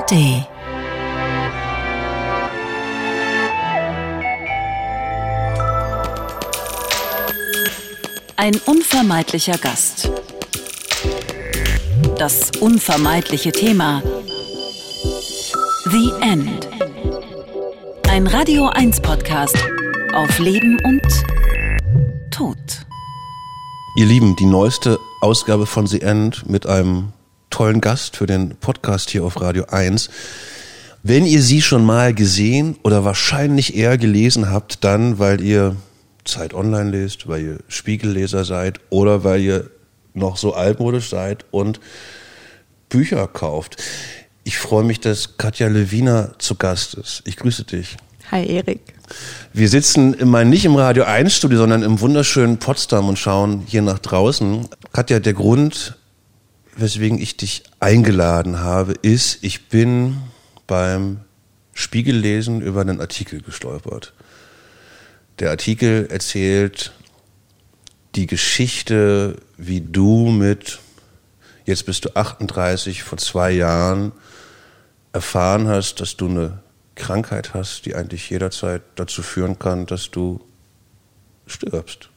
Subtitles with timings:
[0.00, 0.46] ARD
[8.36, 10.10] Ein unvermeidlicher Gast.
[12.16, 14.02] Das unvermeidliche Thema.
[15.90, 16.68] The End.
[18.08, 19.58] Ein Radio 1 Podcast
[20.14, 21.02] auf Leben und
[22.30, 22.56] Tod.
[23.96, 27.12] Ihr Lieben, die neueste Ausgabe von The End mit einem
[27.60, 30.08] tollen Gast für den Podcast hier auf Radio 1.
[31.02, 35.76] Wenn ihr sie schon mal gesehen oder wahrscheinlich eher gelesen habt, dann weil ihr
[36.24, 39.70] Zeit Online lest, weil ihr Spiegelleser seid oder weil ihr
[40.14, 41.80] noch so altmodisch seid und
[42.88, 43.76] Bücher kauft.
[44.42, 47.20] Ich freue mich, dass Katja Lewiner zu Gast ist.
[47.26, 47.98] Ich grüße dich.
[48.30, 48.94] Hi Erik.
[49.52, 53.82] Wir sitzen immer nicht im Radio 1 Studio, sondern im wunderschönen Potsdam und schauen hier
[53.82, 54.66] nach draußen.
[54.92, 55.99] Katja, der Grund,
[56.80, 60.18] weswegen ich dich eingeladen habe, ist, ich bin
[60.66, 61.20] beim
[61.74, 64.12] Spiegellesen über einen Artikel gestolpert.
[65.38, 66.92] Der Artikel erzählt
[68.14, 70.80] die Geschichte, wie du mit,
[71.64, 74.12] jetzt bist du 38, vor zwei Jahren
[75.12, 76.58] erfahren hast, dass du eine
[76.94, 80.40] Krankheit hast, die eigentlich jederzeit dazu führen kann, dass du
[81.46, 82.10] stirbst.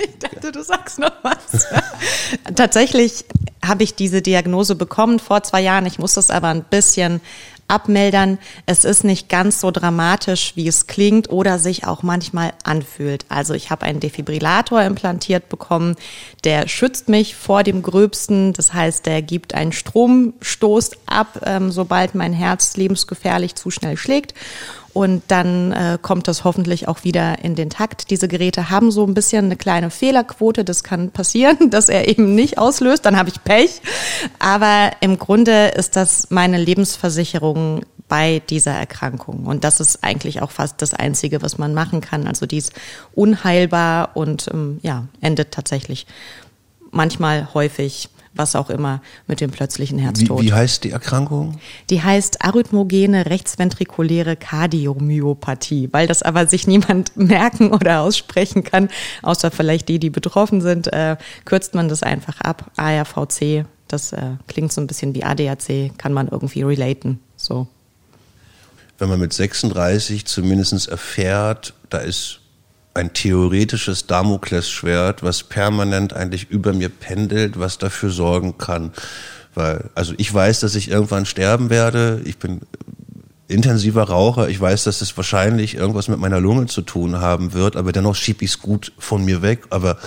[0.00, 1.66] Ich dachte, du sagst noch was.
[2.54, 3.24] Tatsächlich
[3.64, 5.86] habe ich diese Diagnose bekommen vor zwei Jahren.
[5.86, 7.20] Ich muss das aber ein bisschen
[7.68, 8.38] abmildern.
[8.64, 13.26] Es ist nicht ganz so dramatisch, wie es klingt oder sich auch manchmal anfühlt.
[13.28, 15.96] Also ich habe einen Defibrillator implantiert bekommen,
[16.44, 18.54] der schützt mich vor dem Gröbsten.
[18.54, 24.34] Das heißt, der gibt einen Stromstoß ab, ähm, sobald mein Herz lebensgefährlich zu schnell schlägt
[24.92, 28.10] und dann äh, kommt das hoffentlich auch wieder in den Takt.
[28.10, 32.34] Diese Geräte haben so ein bisschen eine kleine Fehlerquote, das kann passieren, dass er eben
[32.34, 33.80] nicht auslöst, dann habe ich Pech.
[34.38, 39.46] Aber im Grunde ist das meine Lebensversicherung bei dieser Erkrankung.
[39.46, 42.26] Und das ist eigentlich auch fast das Einzige, was man machen kann.
[42.26, 42.72] Also die ist
[43.14, 46.06] unheilbar und ähm, ja, endet tatsächlich
[46.90, 50.40] manchmal häufig was auch immer mit dem plötzlichen Herztod.
[50.40, 51.58] Wie, wie heißt die Erkrankung?
[51.90, 58.88] Die heißt arrhythmogene rechtsventrikuläre Kardiomyopathie, weil das aber sich niemand merken oder aussprechen kann,
[59.22, 62.70] außer vielleicht die, die betroffen sind, äh, kürzt man das einfach ab.
[62.76, 67.20] ARVC, das äh, klingt so ein bisschen wie ADAC, kann man irgendwie relaten.
[67.36, 67.66] So.
[68.98, 72.40] Wenn man mit 36 zumindest erfährt, da ist
[72.98, 78.92] ein theoretisches Damoklesschwert, was permanent eigentlich über mir pendelt, was dafür sorgen kann.
[79.54, 82.20] Weil, also ich weiß, dass ich irgendwann sterben werde.
[82.24, 82.60] Ich bin
[83.46, 84.48] intensiver Raucher.
[84.48, 88.14] Ich weiß, dass es wahrscheinlich irgendwas mit meiner Lunge zu tun haben wird, aber dennoch
[88.14, 89.64] schieb ich es gut von mir weg.
[89.70, 89.98] Aber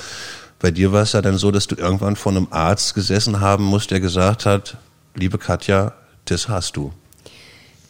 [0.59, 3.63] bei dir war es ja dann so, dass du irgendwann vor einem Arzt gesessen haben
[3.63, 4.77] musst, der gesagt hat,
[5.15, 5.93] liebe Katja,
[6.25, 6.93] das hast du.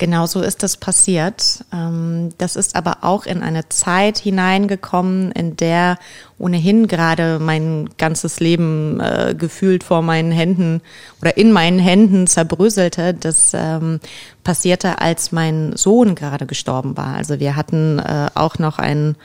[0.01, 1.63] Genau so ist das passiert.
[1.72, 6.00] Ähm, das ist aber auch in eine Zeit hineingekommen, in der
[6.39, 10.81] ohnehin gerade mein ganzes Leben äh, gefühlt vor meinen Händen
[11.22, 13.13] oder in meinen Händen zerbröselte.
[13.13, 14.00] Das ähm,
[14.44, 17.13] passierte, als mein Sohn gerade gestorben war.
[17.13, 19.16] Also wir hatten äh, auch noch einen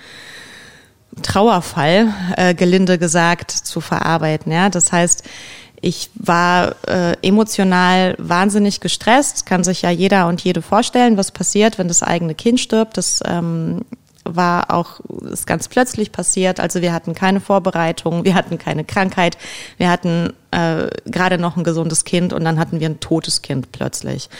[1.23, 4.53] Trauerfall, äh, gelinde gesagt, zu verarbeiten.
[4.53, 5.25] Ja, das heißt,
[5.87, 9.47] ich war äh, emotional wahnsinnig gestresst.
[9.47, 12.97] Kann sich ja jeder und jede vorstellen, was passiert, wenn das eigene Kind stirbt.
[12.97, 13.83] Das ähm,
[14.35, 15.01] war auch
[15.31, 16.61] ist ganz plötzlich passiert.
[16.61, 19.37] Also wir hatten keine Vorbereitung, wir hatten keine Krankheit,
[19.79, 23.73] wir hatten äh, gerade noch ein gesundes Kind und dann hatten wir ein totes Kind
[23.73, 24.31] plötzlich.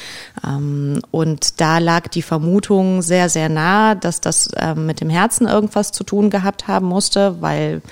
[0.47, 5.47] Ähm, und da lag die Vermutung sehr, sehr nah, dass das ähm, mit dem Herzen
[5.47, 7.83] irgendwas zu tun gehabt haben musste, weil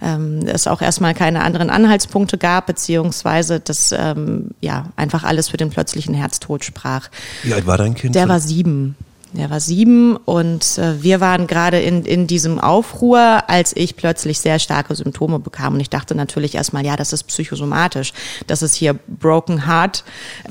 [0.00, 5.56] ähm, es auch erstmal keine anderen Anhaltspunkte gab, beziehungsweise dass ähm, ja einfach alles für
[5.56, 7.08] den plötzlichen Herztod sprach.
[7.42, 8.14] Wie alt war dein Kind?
[8.14, 8.96] Der war sieben.
[9.34, 14.38] Er war sieben und äh, wir waren gerade in, in diesem Aufruhr, als ich plötzlich
[14.38, 15.74] sehr starke Symptome bekam.
[15.74, 18.12] Und ich dachte natürlich erstmal, ja, das ist psychosomatisch.
[18.46, 20.04] Das ist hier Broken Heart.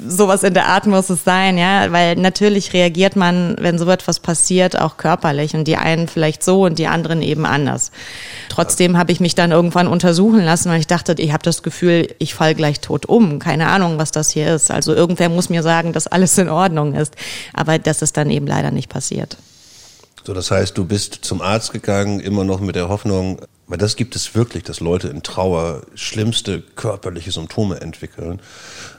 [0.05, 1.91] Sowas in der Art muss es sein, ja.
[1.91, 5.55] Weil natürlich reagiert man, wenn so etwas passiert, auch körperlich.
[5.55, 7.91] Und die einen vielleicht so und die anderen eben anders.
[8.49, 12.13] Trotzdem habe ich mich dann irgendwann untersuchen lassen, weil ich dachte, ich habe das Gefühl,
[12.19, 13.39] ich fall gleich tot um.
[13.39, 14.69] Keine Ahnung, was das hier ist.
[14.69, 17.15] Also irgendwer muss mir sagen, dass alles in Ordnung ist.
[17.53, 19.37] Aber das ist dann eben leider nicht passiert.
[20.23, 23.95] So, das heißt, du bist zum Arzt gegangen, immer noch mit der Hoffnung, weil das
[23.95, 28.41] gibt es wirklich, dass Leute in Trauer schlimmste körperliche Symptome entwickeln.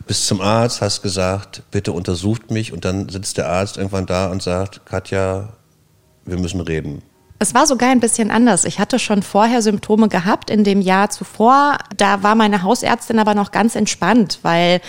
[0.07, 4.31] Bis zum Arzt, hast gesagt, bitte untersucht mich und dann sitzt der Arzt irgendwann da
[4.31, 5.49] und sagt, Katja,
[6.25, 7.03] wir müssen reden.
[7.39, 8.65] Es war sogar ein bisschen anders.
[8.65, 11.79] Ich hatte schon vorher Symptome gehabt in dem Jahr zuvor.
[11.97, 14.81] Da war meine Hausärztin aber noch ganz entspannt, weil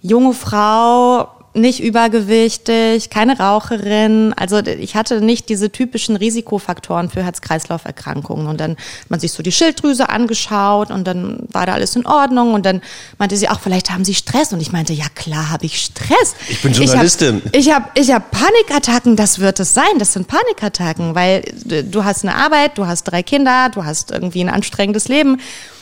[0.00, 4.32] junge Frau, nicht übergewichtig, keine Raucherin.
[4.36, 8.46] Also ich hatte nicht diese typischen Risikofaktoren für Herz-Kreislauf-Erkrankungen.
[8.46, 12.06] Und dann hat man sich so die Schilddrüse angeschaut und dann war da alles in
[12.06, 12.54] Ordnung.
[12.54, 12.80] Und dann
[13.18, 14.52] meinte sie auch, vielleicht haben Sie Stress.
[14.52, 16.34] Und ich meinte, ja klar habe ich Stress.
[16.48, 17.42] Ich bin Journalistin.
[17.52, 19.98] Ich habe ich hab, ich hab Panikattacken, das wird es sein.
[19.98, 24.42] Das sind Panikattacken, weil du hast eine Arbeit, du hast drei Kinder, du hast irgendwie
[24.42, 25.38] ein anstrengendes Leben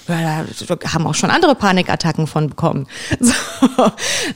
[0.06, 0.44] da
[0.92, 2.86] haben auch schon andere Panikattacken von bekommen.
[3.20, 3.92] So,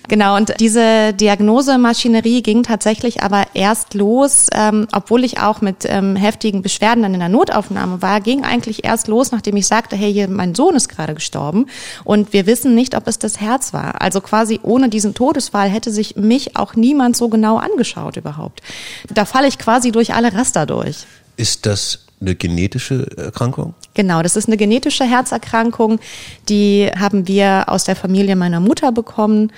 [0.09, 6.17] genau, und diese Diagnosemaschinerie ging tatsächlich aber erst los, ähm, obwohl ich auch mit ähm,
[6.17, 10.13] heftigen Beschwerden dann in der Notaufnahme war, ging eigentlich erst los, nachdem ich sagte, hey,
[10.13, 11.67] hier, mein Sohn ist gerade gestorben
[12.05, 14.01] und wir wissen nicht, ob es das Herz war.
[14.03, 18.63] Also quasi ohne diesen Todesfall hätte sich mich auch niemand so genau angeschaut überhaupt.
[19.13, 21.07] Da falle ich quasi durch alle Raster durch.
[21.37, 23.75] Ist das eine genetische Erkrankung?
[23.95, 26.01] Genau, das ist eine genetische Herzerkrankung.
[26.49, 29.53] Die haben wir aus der Familie meiner Mutter bekommen.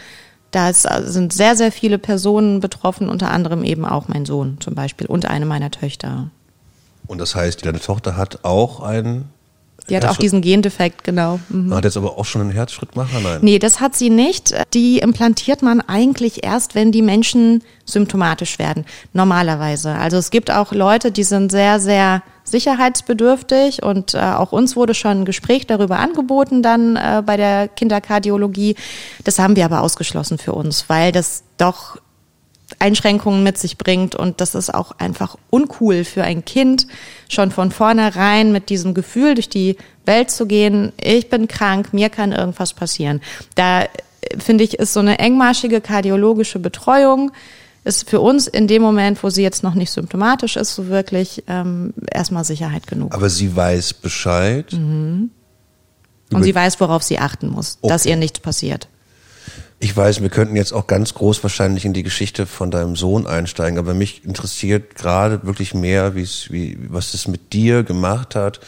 [0.51, 5.07] Da sind sehr, sehr viele Personen betroffen, unter anderem eben auch mein Sohn zum Beispiel
[5.07, 6.31] und eine meiner Töchter.
[7.07, 9.29] Und das heißt, deine Tochter hat auch einen
[9.89, 11.39] die hat auch diesen Gendefekt, genau.
[11.49, 11.73] Mhm.
[11.73, 13.21] Hat jetzt aber auch schon einen Herzschrittmacher?
[13.21, 13.39] Nein.
[13.43, 14.53] Nee, das hat sie nicht.
[14.75, 18.85] Die implantiert man eigentlich erst, wenn die Menschen symptomatisch werden.
[19.13, 19.93] Normalerweise.
[19.93, 24.95] Also es gibt auch Leute, die sind sehr, sehr sicherheitsbedürftig und äh, auch uns wurde
[24.95, 28.77] schon ein Gespräch darüber angeboten dann äh, bei der Kinderkardiologie.
[29.25, 31.99] Das haben wir aber ausgeschlossen für uns, weil das doch
[32.79, 36.87] Einschränkungen mit sich bringt und das ist auch einfach uncool für ein Kind,
[37.29, 42.11] schon von vornherein mit diesem Gefühl durch die Welt zu gehen, ich bin krank, mir
[42.11, 43.21] kann irgendwas passieren.
[43.55, 43.89] Da äh,
[44.39, 47.33] finde ich, ist so eine engmaschige kardiologische Betreuung
[47.87, 51.45] ist für uns in dem Moment, wo sie jetzt noch nicht symptomatisch ist, so wirklich
[51.47, 53.15] ähm, erstmal Sicherheit genug.
[53.15, 54.73] Aber sie weiß Bescheid.
[54.73, 55.31] Mhm.
[56.33, 57.93] Und sie weiß, worauf sie achten muss, okay.
[57.93, 58.89] dass ihr nichts passiert.
[59.79, 63.29] Ich weiß, wir könnten jetzt auch ganz groß wahrscheinlich in die Geschichte von deinem Sohn
[63.29, 68.59] einsteigen, aber mich interessiert gerade wirklich mehr, wie, was es mit dir gemacht hat,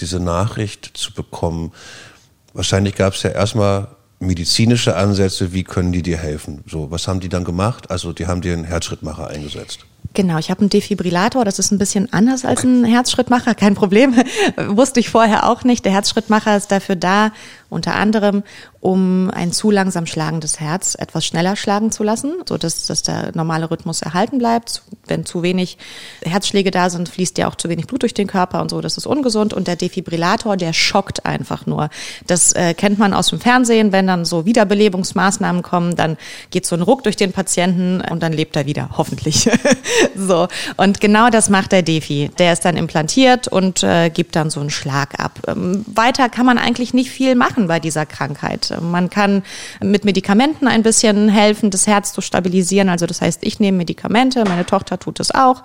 [0.00, 1.72] diese Nachricht zu bekommen.
[2.52, 3.88] Wahrscheinlich gab es ja erstmal
[4.20, 6.64] medizinische Ansätze, wie können die dir helfen?
[6.66, 7.90] So, was haben die dann gemacht?
[7.90, 9.80] Also, die haben dir einen Herzschrittmacher eingesetzt.
[10.14, 14.14] Genau, ich habe einen Defibrillator, das ist ein bisschen anders als ein Herzschrittmacher, kein Problem.
[14.56, 15.84] Wusste ich vorher auch nicht.
[15.84, 17.32] Der Herzschrittmacher ist dafür da,
[17.70, 18.42] unter anderem,
[18.80, 23.32] um ein zu langsam schlagendes Herz etwas schneller schlagen zu lassen, so dass, dass der
[23.34, 24.82] normale Rhythmus erhalten bleibt.
[25.06, 25.78] Wenn zu wenig
[26.22, 28.96] Herzschläge da sind, fließt ja auch zu wenig Blut durch den Körper und so, das
[28.96, 29.52] ist ungesund.
[29.52, 31.90] Und der Defibrillator, der schockt einfach nur.
[32.26, 36.16] Das äh, kennt man aus dem Fernsehen, wenn dann so Wiederbelebungsmaßnahmen kommen, dann
[36.50, 39.50] geht so ein Ruck durch den Patienten und dann lebt er wieder, hoffentlich.
[40.16, 40.48] so.
[40.76, 42.30] Und genau das macht der Defi.
[42.38, 45.40] Der ist dann implantiert und äh, gibt dann so einen Schlag ab.
[45.48, 48.72] Ähm, weiter kann man eigentlich nicht viel machen bei dieser Krankheit.
[48.80, 49.42] Man kann
[49.82, 52.88] mit Medikamenten ein bisschen helfen, das Herz zu stabilisieren.
[52.88, 55.62] Also das heißt, ich nehme Medikamente, meine Tochter tut es auch.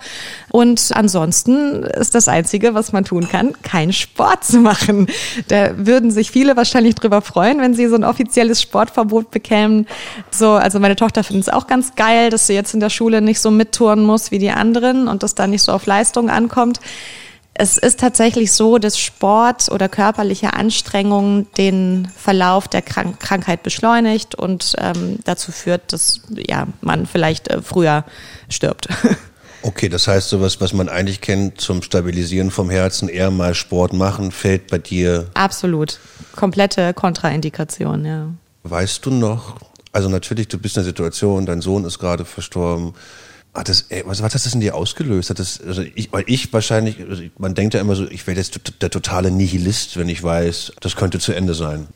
[0.50, 5.06] Und ansonsten ist das Einzige, was man tun kann, keinen Sport zu machen.
[5.48, 9.86] Da würden sich viele wahrscheinlich drüber freuen, wenn sie so ein offizielles Sportverbot bekämen.
[10.30, 13.20] So, also meine Tochter findet es auch ganz geil, dass sie jetzt in der Schule
[13.20, 16.80] nicht so mitturnen muss wie die anderen und das da nicht so auf Leistung ankommt.
[17.56, 24.34] Es ist tatsächlich so, dass Sport oder körperliche Anstrengung den Verlauf der Krank Krankheit beschleunigt
[24.34, 28.04] und ähm, dazu führt, dass ja, man vielleicht äh, früher
[28.48, 28.88] stirbt.
[29.66, 33.94] Okay, das heißt, sowas, was man eigentlich kennt zum Stabilisieren vom Herzen, eher mal Sport
[33.94, 35.30] machen, fällt bei dir.
[35.32, 36.00] Absolut.
[36.36, 38.28] Komplette Kontraindikation, ja.
[38.64, 39.56] Weißt du noch,
[39.90, 42.92] also natürlich, du bist in der Situation, dein Sohn ist gerade verstorben.
[43.54, 45.30] Hat das, ey, was, was hat das in dir ausgelöst?
[45.30, 48.40] Hat das, also ich, weil ich wahrscheinlich, also man denkt ja immer so, ich werde
[48.40, 51.86] jetzt der totale Nihilist, wenn ich weiß, das könnte zu Ende sein.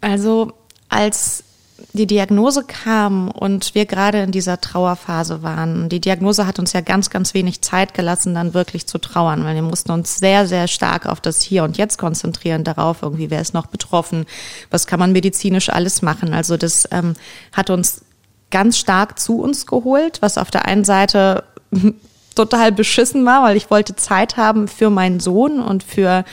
[0.00, 0.52] Also
[0.88, 1.44] als
[1.92, 6.80] die Diagnose kam und wir gerade in dieser Trauerphase waren, die Diagnose hat uns ja
[6.80, 10.68] ganz, ganz wenig Zeit gelassen, dann wirklich zu trauern, weil wir mussten uns sehr, sehr
[10.68, 14.26] stark auf das Hier und Jetzt konzentrieren, darauf irgendwie, wer ist noch betroffen,
[14.70, 16.32] was kann man medizinisch alles machen.
[16.32, 17.14] Also das ähm,
[17.52, 18.03] hat uns
[18.50, 21.44] ganz stark zu uns geholt, was auf der einen Seite
[22.34, 26.24] total beschissen war, weil ich wollte Zeit haben für meinen Sohn und für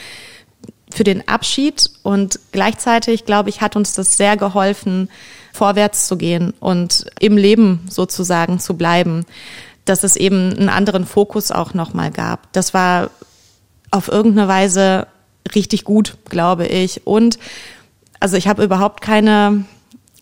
[0.92, 5.08] für den Abschied und gleichzeitig, glaube ich, hat uns das sehr geholfen,
[5.52, 9.24] vorwärts zu gehen und im Leben sozusagen zu bleiben,
[9.84, 12.52] dass es eben einen anderen Fokus auch nochmal gab.
[12.52, 13.10] Das war
[13.90, 15.06] auf irgendeine Weise
[15.54, 17.06] richtig gut, glaube ich.
[17.06, 17.38] Und
[18.20, 19.64] also ich habe überhaupt keine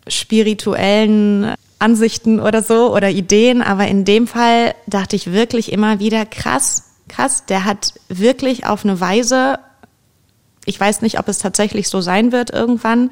[0.09, 6.27] spirituellen Ansichten oder so oder Ideen, aber in dem Fall dachte ich wirklich immer wieder
[6.27, 9.59] krass, krass, der hat wirklich auf eine Weise
[10.65, 13.11] ich weiß nicht, ob es tatsächlich so sein wird irgendwann,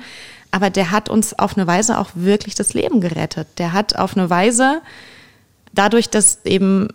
[0.51, 3.49] aber der hat uns auf eine Weise auch wirklich das Leben gerettet.
[3.59, 4.81] Der hat auf eine Weise,
[5.73, 6.89] dadurch, dass eben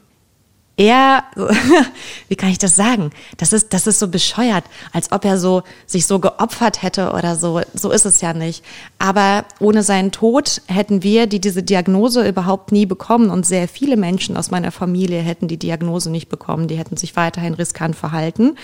[0.75, 1.23] er,
[2.29, 3.11] wie kann ich das sagen?
[3.37, 7.35] Das ist, das ist so bescheuert, als ob er so, sich so geopfert hätte oder
[7.35, 7.61] so.
[7.73, 8.63] So ist es ja nicht.
[8.97, 13.97] Aber ohne seinen Tod hätten wir, die diese Diagnose überhaupt nie bekommen und sehr viele
[13.97, 16.67] Menschen aus meiner Familie hätten die Diagnose nicht bekommen.
[16.67, 18.57] Die hätten sich weiterhin riskant verhalten.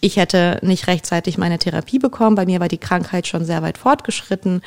[0.00, 2.36] Ich hätte nicht rechtzeitig meine Therapie bekommen.
[2.36, 4.60] Bei mir war die Krankheit schon sehr weit fortgeschritten.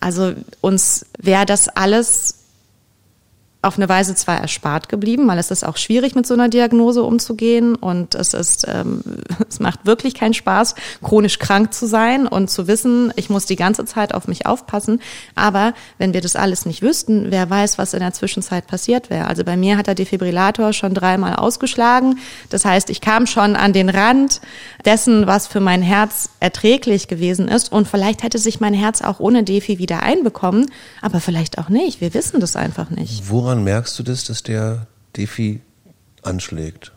[0.00, 2.43] Also uns wäre das alles
[3.64, 7.02] auf eine Weise zwar erspart geblieben, weil es ist auch schwierig, mit so einer Diagnose
[7.02, 9.02] umzugehen und es ist, ähm,
[9.48, 13.56] es macht wirklich keinen Spaß, chronisch krank zu sein und zu wissen, ich muss die
[13.56, 15.00] ganze Zeit auf mich aufpassen.
[15.34, 19.26] Aber wenn wir das alles nicht wüssten, wer weiß, was in der Zwischenzeit passiert wäre.
[19.26, 22.18] Also bei mir hat der Defibrillator schon dreimal ausgeschlagen.
[22.50, 24.40] Das heißt, ich kam schon an den Rand
[24.84, 29.20] dessen, was für mein Herz erträglich gewesen ist und vielleicht hätte sich mein Herz auch
[29.20, 32.00] ohne Defi wieder einbekommen, aber vielleicht auch nicht.
[32.00, 33.30] Wir wissen das einfach nicht.
[33.30, 35.60] Woran woran merkst du das, dass der Defi
[36.22, 36.90] anschlägt?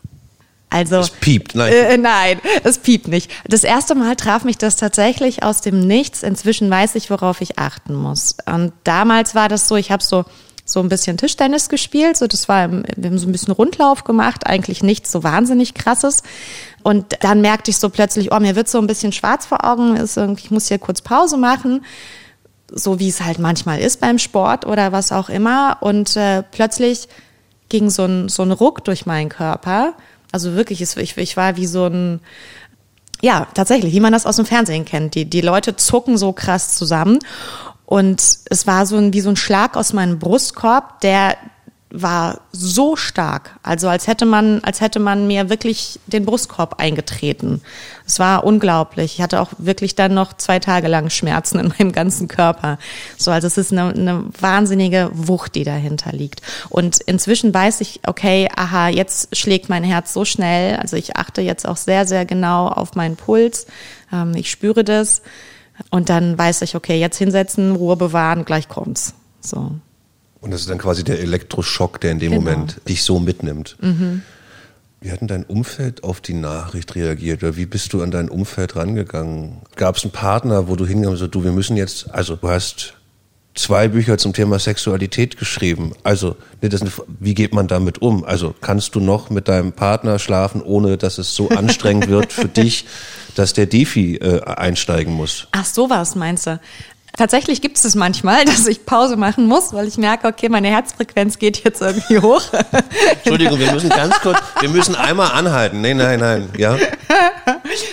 [0.70, 1.72] Also es piept, nein.
[1.72, 3.30] Äh, nein, es piept nicht.
[3.46, 6.22] Das erste Mal traf mich das tatsächlich aus dem Nichts.
[6.22, 8.36] Inzwischen weiß ich, worauf ich achten muss.
[8.44, 10.24] Und damals war das so, ich habe so
[10.64, 14.46] so ein bisschen Tischtennis gespielt, so das war wir haben so ein bisschen Rundlauf gemacht,
[14.46, 16.22] eigentlich nichts so wahnsinnig krasses.
[16.82, 19.96] Und dann merkte ich so plötzlich, oh, mir wird so ein bisschen schwarz vor Augen,
[20.36, 21.80] ich muss hier kurz Pause machen
[22.70, 25.78] so wie es halt manchmal ist beim Sport oder was auch immer.
[25.80, 27.08] Und äh, plötzlich
[27.68, 29.94] ging so ein, so ein Ruck durch meinen Körper.
[30.32, 32.20] Also wirklich, ich, ich war wie so ein,
[33.20, 35.14] ja, tatsächlich, wie man das aus dem Fernsehen kennt.
[35.14, 37.18] Die, die Leute zucken so krass zusammen.
[37.84, 41.36] Und es war so ein, wie so ein Schlag aus meinem Brustkorb, der
[41.90, 47.62] war so stark, also als hätte man, als hätte man mir wirklich den Brustkorb eingetreten.
[48.06, 49.14] Es war unglaublich.
[49.14, 52.78] Ich hatte auch wirklich dann noch zwei Tage lang Schmerzen in meinem ganzen Körper.
[53.16, 56.42] So, also es ist eine, eine wahnsinnige Wucht, die dahinter liegt.
[56.68, 60.76] Und inzwischen weiß ich, okay, aha, jetzt schlägt mein Herz so schnell.
[60.76, 63.66] Also ich achte jetzt auch sehr, sehr genau auf meinen Puls.
[64.12, 65.22] Ähm, ich spüre das.
[65.90, 69.14] Und dann weiß ich, okay, jetzt hinsetzen, Ruhe bewahren, gleich kommt's.
[69.40, 69.72] So.
[70.40, 72.42] Und das ist dann quasi der Elektroschock, der in dem genau.
[72.42, 73.76] Moment dich so mitnimmt.
[73.80, 74.22] Mhm.
[75.00, 77.42] Wie hat denn dein Umfeld auf die Nachricht reagiert?
[77.42, 79.58] Oder wie bist du an dein Umfeld rangegangen?
[79.76, 82.94] Gab es einen Partner, wo du hingegangen bist, du, wir müssen jetzt, also du hast
[83.58, 85.92] zwei Bücher zum Thema Sexualität geschrieben.
[86.02, 86.80] Also, das,
[87.20, 88.24] wie geht man damit um?
[88.24, 92.48] Also, kannst du noch mit deinem Partner schlafen, ohne dass es so anstrengend wird für
[92.48, 92.86] dich,
[93.34, 95.48] dass der Defi äh, einsteigen muss?
[95.52, 96.60] Ach, sowas meinst du?
[97.18, 100.68] Tatsächlich gibt es es manchmal, dass ich Pause machen muss, weil ich merke, okay, meine
[100.68, 102.42] Herzfrequenz geht jetzt irgendwie hoch.
[103.16, 105.80] Entschuldigung, wir müssen ganz kurz, wir müssen einmal anhalten.
[105.80, 106.76] Nein, nein, nein, ja.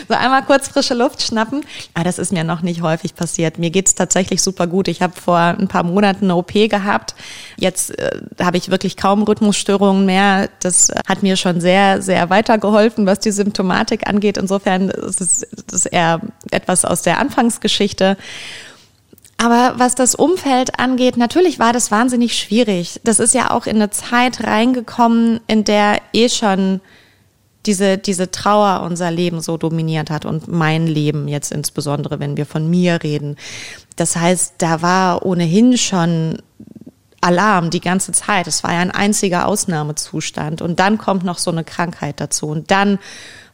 [0.07, 1.65] So einmal kurz frische Luft schnappen.
[1.95, 3.57] Ah, das ist mir noch nicht häufig passiert.
[3.57, 4.87] Mir geht's tatsächlich super gut.
[4.87, 7.15] Ich habe vor ein paar Monaten eine OP gehabt.
[7.57, 10.49] Jetzt äh, habe ich wirklich kaum Rhythmusstörungen mehr.
[10.59, 14.37] Das hat mir schon sehr, sehr weitergeholfen, was die Symptomatik angeht.
[14.37, 18.17] Insofern ist es ist eher etwas aus der Anfangsgeschichte.
[19.37, 23.01] Aber was das Umfeld angeht, natürlich war das wahnsinnig schwierig.
[23.03, 26.79] Das ist ja auch in eine Zeit reingekommen, in der eh schon
[27.65, 32.45] diese, diese Trauer unser Leben so dominiert hat und mein Leben jetzt insbesondere, wenn wir
[32.45, 33.37] von mir reden.
[33.95, 36.37] Das heißt, da war ohnehin schon
[37.21, 38.47] Alarm die ganze Zeit.
[38.47, 40.61] Es war ja ein einziger Ausnahmezustand.
[40.61, 42.47] Und dann kommt noch so eine Krankheit dazu.
[42.47, 42.99] Und dann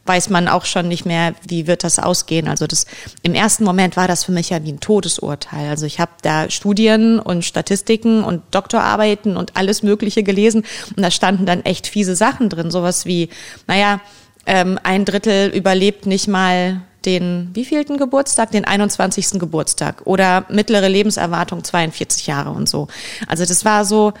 [0.04, 2.48] weiß man auch schon nicht mehr, wie wird das ausgehen.
[2.48, 2.86] Also das
[3.22, 5.68] im ersten Moment war das für mich ja wie ein Todesurteil.
[5.68, 10.64] Also ich habe da Studien und Statistiken und Doktorarbeiten und alles Mögliche gelesen
[10.96, 13.28] und da standen dann echt fiese Sachen drin, sowas wie,
[13.66, 14.00] naja,
[14.46, 18.50] ähm, ein Drittel überlebt nicht mal den wievielten Geburtstag?
[18.50, 19.38] Den 21.
[19.38, 22.88] Geburtstag oder mittlere Lebenserwartung 42 Jahre und so.
[23.26, 24.12] Also das war so,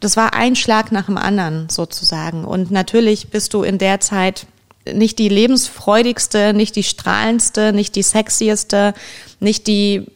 [0.00, 2.44] das war ein Schlag nach dem anderen sozusagen.
[2.44, 4.46] Und natürlich bist du in der Zeit
[4.90, 8.94] nicht die lebensfreudigste, nicht die strahlendste, nicht die sexieste,
[9.40, 10.06] nicht die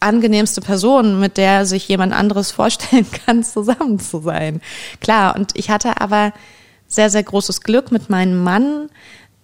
[0.00, 4.60] angenehmste Person, mit der sich jemand anderes vorstellen kann, zusammen zu sein.
[5.00, 6.32] Klar, und ich hatte aber
[6.88, 8.90] sehr, sehr großes Glück mit meinem Mann,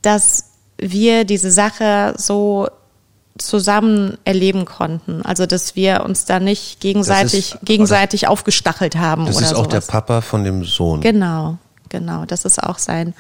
[0.02, 2.68] dass wir diese Sache so
[3.38, 5.22] zusammen erleben konnten.
[5.22, 9.26] Also dass wir uns da nicht gegenseitig ist, gegenseitig aufgestachelt haben.
[9.26, 9.86] Das oder ist auch sowas.
[9.86, 11.00] der Papa von dem Sohn.
[11.00, 11.58] Genau,
[11.88, 12.24] genau.
[12.26, 13.14] Das ist auch sein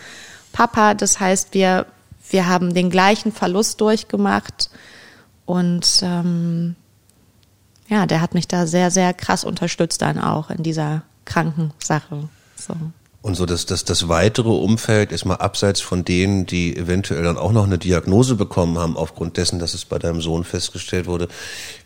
[0.58, 0.94] Papa.
[0.94, 1.86] Das heißt, wir,
[2.30, 4.70] wir haben den gleichen Verlust durchgemacht
[5.46, 6.74] und ähm,
[7.86, 12.28] ja, der hat mich da sehr, sehr krass unterstützt dann auch in dieser kranken Sache.
[12.56, 12.74] So.
[13.22, 17.38] Und so dass das, das weitere Umfeld ist mal abseits von denen, die eventuell dann
[17.38, 21.28] auch noch eine Diagnose bekommen haben, aufgrund dessen, dass es bei deinem Sohn festgestellt wurde.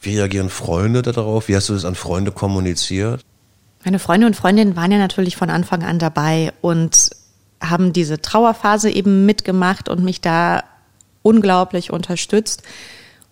[0.00, 1.49] Wie reagieren Freunde darauf?
[1.49, 3.21] Wie hast du das an Freunde kommuniziert?
[3.85, 7.11] Meine Freunde und Freundinnen waren ja natürlich von Anfang an dabei und
[7.62, 10.64] haben diese Trauerphase eben mitgemacht und mich da
[11.23, 12.62] unglaublich unterstützt.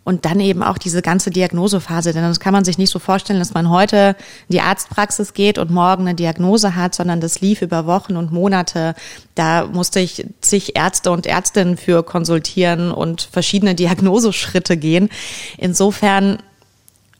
[0.03, 3.39] Und dann eben auch diese ganze Diagnosephase, denn das kann man sich nicht so vorstellen,
[3.39, 4.17] dass man heute
[4.49, 8.33] in die Arztpraxis geht und morgen eine Diagnose hat, sondern das lief über Wochen und
[8.33, 8.95] Monate.
[9.35, 15.11] Da musste ich zig Ärzte und Ärztinnen für konsultieren und verschiedene Diagnoseschritte gehen.
[15.59, 16.39] Insofern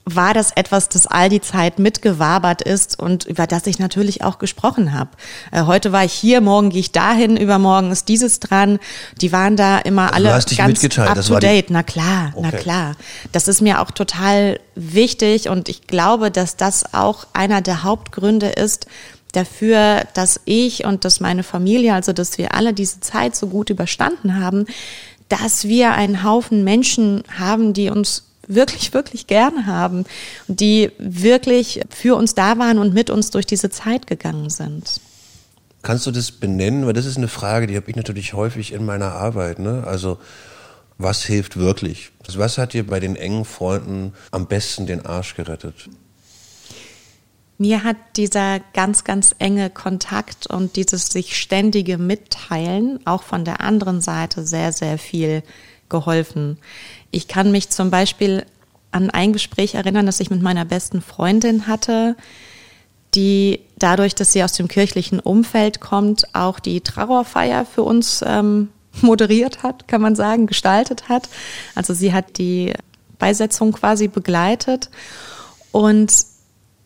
[0.07, 4.39] war das etwas, das all die Zeit mitgewabert ist und über das ich natürlich auch
[4.39, 5.11] gesprochen habe.
[5.53, 8.79] Äh, heute war ich hier, morgen gehe ich dahin, übermorgen ist dieses dran.
[9.21, 11.71] Die waren da immer alle hast dich ganz mitgeteilt, up das to date.
[11.71, 12.59] Na klar, na Okay.
[12.59, 12.97] klar.
[13.33, 18.49] Das ist mir auch total wichtig und ich glaube, dass das auch einer der Hauptgründe
[18.49, 18.87] ist
[19.33, 23.71] dafür, dass ich und dass meine Familie, also dass wir alle diese Zeit so gut
[23.71, 24.67] überstanden haben,
[25.29, 30.05] dass wir einen Haufen Menschen haben, die uns wirklich, wirklich gern haben
[30.49, 35.01] und die wirklich für uns da waren und mit uns durch diese Zeit gegangen sind.
[35.83, 36.87] Kannst du das benennen?
[36.87, 39.59] Weil das ist eine Frage, die habe ich natürlich häufig in meiner Arbeit.
[39.59, 39.85] Ne?
[39.87, 40.19] Also
[41.01, 42.11] was hilft wirklich?
[42.27, 45.89] Also, was hat dir bei den engen Freunden am besten den Arsch gerettet?
[47.57, 53.61] Mir hat dieser ganz, ganz enge Kontakt und dieses sich ständige Mitteilen auch von der
[53.61, 55.43] anderen Seite sehr, sehr viel
[55.91, 56.59] geholfen.
[57.11, 58.47] Ich kann mich zum Beispiel
[58.93, 62.17] an ein Gespräch erinnern, das ich mit meiner besten Freundin hatte,
[63.15, 68.69] die dadurch, dass sie aus dem kirchlichen Umfeld kommt, auch die Trauerfeier für uns ähm,
[69.03, 71.29] moderiert hat, kann man sagen, gestaltet hat.
[71.75, 72.73] Also sie hat die
[73.19, 74.91] Beisetzung quasi begleitet
[75.73, 76.13] und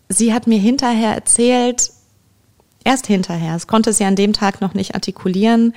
[0.09, 1.93] sie hat mir hinterher erzählt,
[2.85, 5.75] erst hinterher, es konnte sie an dem Tag noch nicht artikulieren,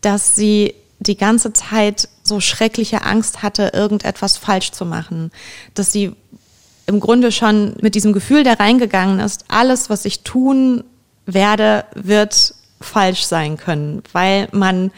[0.00, 5.30] dass sie die ganze Zeit so schreckliche Angst hatte, irgendetwas falsch zu machen,
[5.74, 6.12] dass sie
[6.86, 10.84] im Grunde schon mit diesem Gefühl da reingegangen ist, alles, was ich tun
[11.26, 14.92] werde, wird falsch sein können, weil man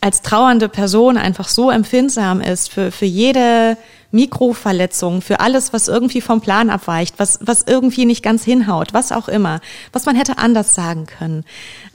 [0.00, 3.76] als trauernde Person einfach so empfindsam ist für, für jede
[4.14, 9.12] Mikroverletzung, für alles, was irgendwie vom Plan abweicht, was, was irgendwie nicht ganz hinhaut, was
[9.12, 9.60] auch immer,
[9.92, 11.44] was man hätte anders sagen können.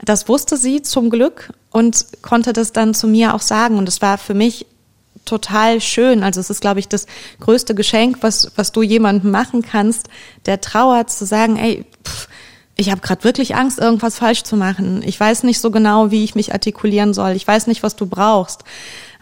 [0.04, 3.78] Das wusste sie zum Glück und konnte das dann zu mir auch sagen.
[3.78, 4.66] Und es war für mich
[5.24, 6.22] total schön.
[6.22, 7.06] Also es ist, glaube ich, das
[7.40, 10.08] größte Geschenk, was, was du jemandem machen kannst,
[10.44, 12.28] der trauert, zu sagen, ey, pff,
[12.76, 15.02] ich habe gerade wirklich Angst, irgendwas falsch zu machen.
[15.04, 17.32] Ich weiß nicht so genau, wie ich mich artikulieren soll.
[17.32, 18.64] Ich weiß nicht, was du brauchst.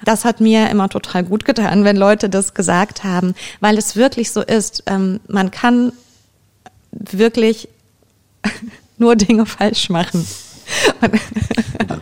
[0.04, 4.30] Das hat mir immer total gut getan, wenn Leute das gesagt haben, weil es wirklich
[4.30, 4.84] so ist.
[4.86, 5.92] Ähm, man kann
[6.92, 7.68] wirklich
[8.98, 10.26] nur Dinge falsch machen.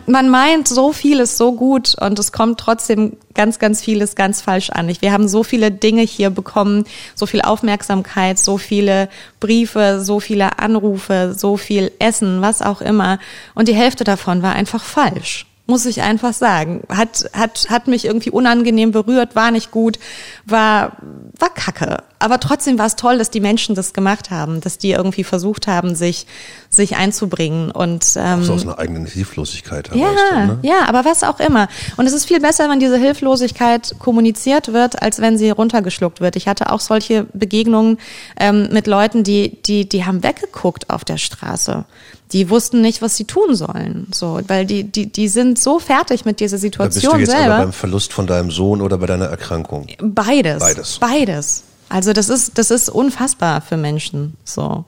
[0.07, 4.69] Man, meint so vieles so gut und es kommt trotzdem ganz, ganz vieles ganz falsch
[4.69, 4.91] an.
[4.99, 10.59] Wir haben so viele Dinge hier bekommen, so viel Aufmerksamkeit, so viele Briefe, so viele
[10.59, 13.19] Anrufe, so viel Essen, was auch immer.
[13.55, 15.45] Und die Hälfte davon war einfach falsch.
[15.67, 16.83] Muss ich einfach sagen.
[16.89, 19.99] Hat, hat, hat mich irgendwie unangenehm berührt, war nicht gut,
[20.45, 20.97] war,
[21.37, 21.97] war kacke.
[22.19, 25.67] Aber trotzdem war es toll, dass die Menschen das gemacht haben, dass die irgendwie versucht
[25.67, 26.25] haben, sich,
[26.69, 30.01] sich einzubringen und, ähm, So aus einer eigenen Hilflosigkeit heraus.
[30.01, 30.59] ja, dann, ne?
[30.63, 31.67] ja, aber was auch immer.
[31.95, 36.35] Und es ist viel besser, wenn diese Hilflosigkeit kommuniziert wird, als wenn sie runtergeschluckt wird.
[36.35, 37.99] Ich hatte auch solche Begegnungen
[38.39, 41.85] ähm, mit Leuten, die, die, die haben weggeguckt auf der Straße.
[42.31, 44.07] Die wussten nicht, was sie tun sollen.
[44.13, 47.29] So, weil die, die, die sind so fertig mit dieser Da bist du Situation jetzt
[47.31, 47.53] selber.
[47.53, 49.87] aber beim Verlust von deinem Sohn oder bei deiner Erkrankung.
[50.01, 50.59] Beides.
[50.59, 50.97] Beides.
[50.99, 51.63] Beides.
[51.89, 54.35] Also das ist, das ist unfassbar für Menschen.
[54.43, 54.85] So.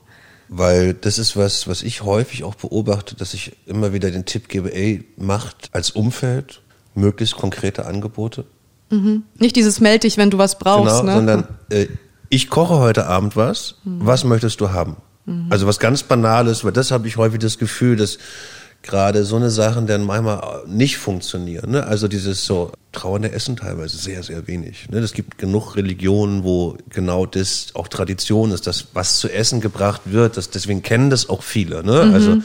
[0.47, 4.49] Weil das ist was, was ich häufig auch beobachte, dass ich immer wieder den Tipp
[4.49, 6.61] gebe, ey, macht als Umfeld
[6.95, 8.45] möglichst konkrete Angebote.
[9.37, 11.01] Nicht dieses meld dich, wenn du was brauchst.
[11.01, 11.13] genau, ne?
[11.13, 11.87] sondern äh,
[12.29, 14.97] ich koche heute Abend was, was möchtest du haben?
[15.51, 18.17] Also was ganz Banales, weil das habe ich häufig das Gefühl, dass
[18.81, 21.71] gerade so eine Sachen dann manchmal nicht funktionieren.
[21.71, 21.85] Ne?
[21.85, 24.89] Also dieses so trauernde Essen teilweise sehr, sehr wenig.
[24.89, 24.99] Ne?
[24.99, 30.01] Es gibt genug Religionen, wo genau das auch Tradition ist, dass was zu essen gebracht
[30.05, 30.37] wird.
[30.37, 31.83] Das, deswegen kennen das auch viele.
[31.83, 32.11] Ne?
[32.13, 32.37] Also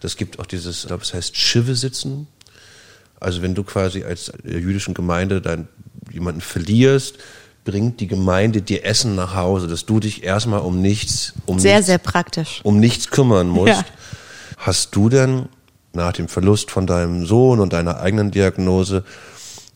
[0.00, 2.26] das gibt auch dieses, ich glaube, es heißt Schive sitzen.
[3.20, 5.68] Also wenn du quasi als äh, jüdischen Gemeinde dann
[6.12, 7.16] jemanden verlierst,
[7.64, 11.74] bringt die Gemeinde dir Essen nach Hause, dass du dich erstmal um nichts, um Sehr,
[11.74, 12.60] nichts, sehr praktisch.
[12.62, 13.68] um nichts kümmern musst.
[13.68, 13.84] Ja.
[14.58, 15.48] Hast du denn
[15.96, 19.02] nach dem Verlust von deinem Sohn und deiner eigenen Diagnose,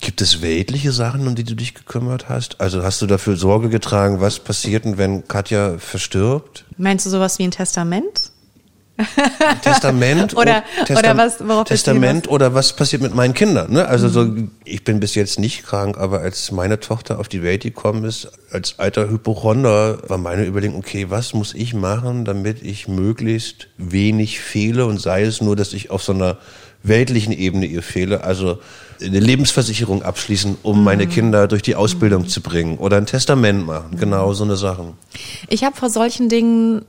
[0.00, 2.61] gibt es weltliche Sachen, um die du dich gekümmert hast?
[2.61, 6.64] Also hast du dafür Sorge getragen, was passiert denn, wenn Katja verstirbt?
[6.76, 8.29] Meinst du sowas wie ein Testament?
[9.62, 13.72] Testament Oder- und- oder was- worauf Testament oder was passiert mit meinen Kindern?
[13.72, 13.86] Ne?
[13.86, 14.26] Also so,
[14.64, 18.28] ich bin bis jetzt nicht krank, aber als meine Tochter auf die Welt gekommen ist,
[18.52, 24.40] als alter Hypochonder, war meine Überlegung, okay, was muss ich machen, damit ich möglichst wenig
[24.40, 26.38] fehle und sei es nur, dass ich auf so einer
[26.82, 28.58] weltlichen Ebene ihr fehle, also
[29.02, 33.96] eine Lebensversicherung abschließen, um meine Kinder durch die Ausbildung zu bringen oder ein Testament machen,
[33.98, 34.94] genau so eine Sachen.
[35.48, 36.82] Ich habe vor solchen Dingen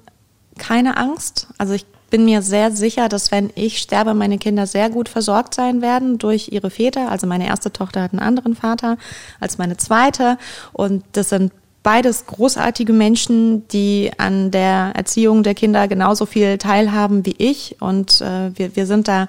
[0.58, 1.48] keine Angst.
[1.58, 5.56] Also ich bin mir sehr sicher, dass wenn ich sterbe, meine Kinder sehr gut versorgt
[5.56, 7.10] sein werden durch ihre Väter.
[7.10, 8.98] Also meine erste Tochter hat einen anderen Vater
[9.40, 10.38] als meine zweite.
[10.74, 17.26] Und das sind beides großartige Menschen, die an der Erziehung der Kinder genauso viel teilhaben
[17.26, 17.78] wie ich.
[17.80, 19.28] Und äh, wir, wir sind da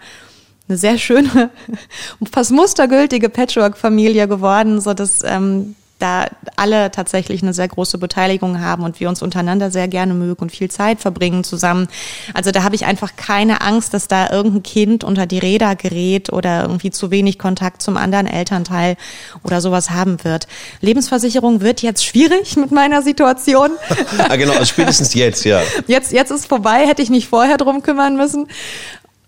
[0.69, 1.51] eine sehr schöne,
[2.33, 8.83] fast mustergültige Patchwork-Familie geworden, so dass ähm, da alle tatsächlich eine sehr große Beteiligung haben
[8.83, 11.89] und wir uns untereinander sehr gerne mögen und viel Zeit verbringen zusammen.
[12.35, 16.33] Also da habe ich einfach keine Angst, dass da irgendein Kind unter die Räder gerät
[16.33, 18.97] oder irgendwie zu wenig Kontakt zum anderen Elternteil
[19.45, 20.49] oder sowas haben wird.
[20.81, 23.71] Lebensversicherung wird jetzt schwierig mit meiner Situation.
[24.19, 25.61] ah, genau, also spätestens jetzt, ja.
[25.87, 28.49] Jetzt, jetzt ist vorbei, hätte ich mich vorher drum kümmern müssen.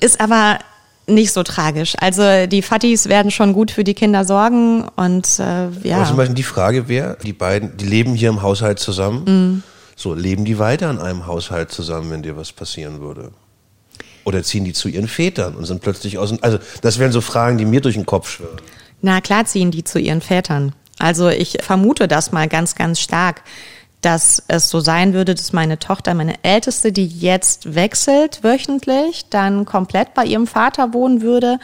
[0.01, 0.59] Ist aber
[1.07, 1.95] nicht so tragisch.
[1.99, 5.97] Also die Fattis werden schon gut für die Kinder sorgen und äh, ja.
[5.97, 9.63] Aber zum Beispiel die Frage wäre, die beiden, die leben hier im Haushalt zusammen.
[9.97, 13.31] So, leben die weiter in einem Haushalt zusammen, wenn dir was passieren würde?
[14.25, 17.21] Oder ziehen die zu ihren Vätern und sind plötzlich aus dem, also das wären so
[17.21, 18.57] Fragen, die mir durch den Kopf schwirren.
[19.03, 20.73] Na klar ziehen die zu ihren Vätern.
[20.99, 23.43] Also ich vermute das mal ganz, ganz stark,
[24.05, 29.65] dass es so sein würde, dass meine Tochter, meine Älteste, die jetzt wechselt wöchentlich, dann
[29.65, 31.59] komplett bei ihrem Vater wohnen würde.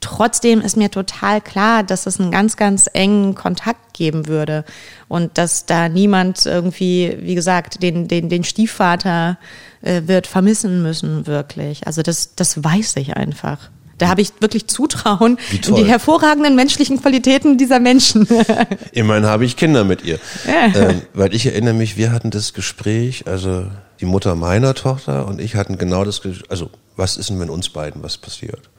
[0.00, 4.64] Trotzdem ist mir total klar, dass es einen ganz, ganz engen Kontakt geben würde
[5.08, 9.38] und dass da niemand irgendwie, wie gesagt, den, den, den Stiefvater
[9.80, 11.86] äh, wird vermissen müssen, wirklich.
[11.86, 13.70] Also das, das weiß ich einfach.
[13.98, 18.26] Da habe ich wirklich Zutrauen in die hervorragenden menschlichen Qualitäten dieser Menschen.
[18.92, 20.18] Immerhin habe ich Kinder mit ihr.
[20.46, 23.66] Ähm, weil ich erinnere mich, wir hatten das Gespräch, also
[24.00, 27.50] die Mutter meiner Tochter und ich hatten genau das Gespräch, also was ist denn, wenn
[27.50, 28.70] uns beiden was passiert?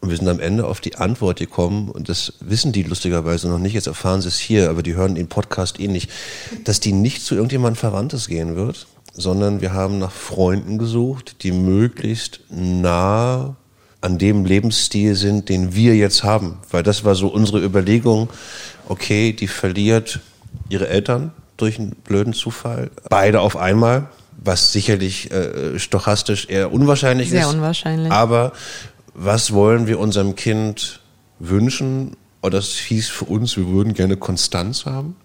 [0.00, 3.58] Und wir sind am Ende auf die Antwort gekommen, und das wissen die lustigerweise noch
[3.58, 6.10] nicht, jetzt erfahren sie es hier, aber die hören den Podcast eh nicht,
[6.64, 11.52] dass die nicht zu irgendjemandem Verwandtes gehen wird, sondern wir haben nach Freunden gesucht, die
[11.52, 13.56] möglichst nah
[14.00, 16.58] an dem Lebensstil sind, den wir jetzt haben.
[16.70, 18.28] Weil das war so unsere Überlegung,
[18.88, 20.20] okay, die verliert
[20.68, 24.08] ihre Eltern durch einen blöden Zufall, beide auf einmal,
[24.42, 27.54] was sicherlich äh, stochastisch eher unwahrscheinlich Sehr ist.
[27.54, 28.10] unwahrscheinlich.
[28.10, 28.52] Aber
[29.14, 31.00] was wollen wir unserem Kind
[31.38, 32.16] wünschen?
[32.40, 35.16] Und das hieß für uns, wir würden gerne Konstanz haben.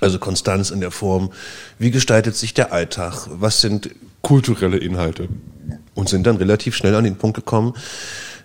[0.00, 1.30] Also Konstanz in der Form,
[1.78, 3.26] wie gestaltet sich der Alltag?
[3.30, 3.90] Was sind
[4.22, 5.28] kulturelle Inhalte?
[5.94, 7.74] Und sind dann relativ schnell an den Punkt gekommen,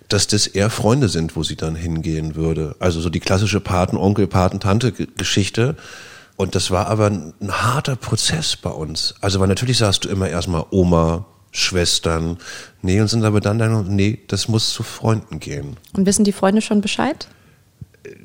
[0.08, 2.76] dass das eher Freunde sind, wo sie dann hingehen würde.
[2.80, 5.76] Also so die klassische Paten-Onkel, Paten-Tante-Geschichte.
[6.38, 9.16] Und das war aber ein, ein harter Prozess bei uns.
[9.22, 12.38] Also weil natürlich sagst du immer erstmal Oma, Schwestern,
[12.82, 16.34] nee, und sind aber dann dann, nee, das muss zu Freunden gehen Und wissen die
[16.34, 17.30] Freunde schon Bescheid?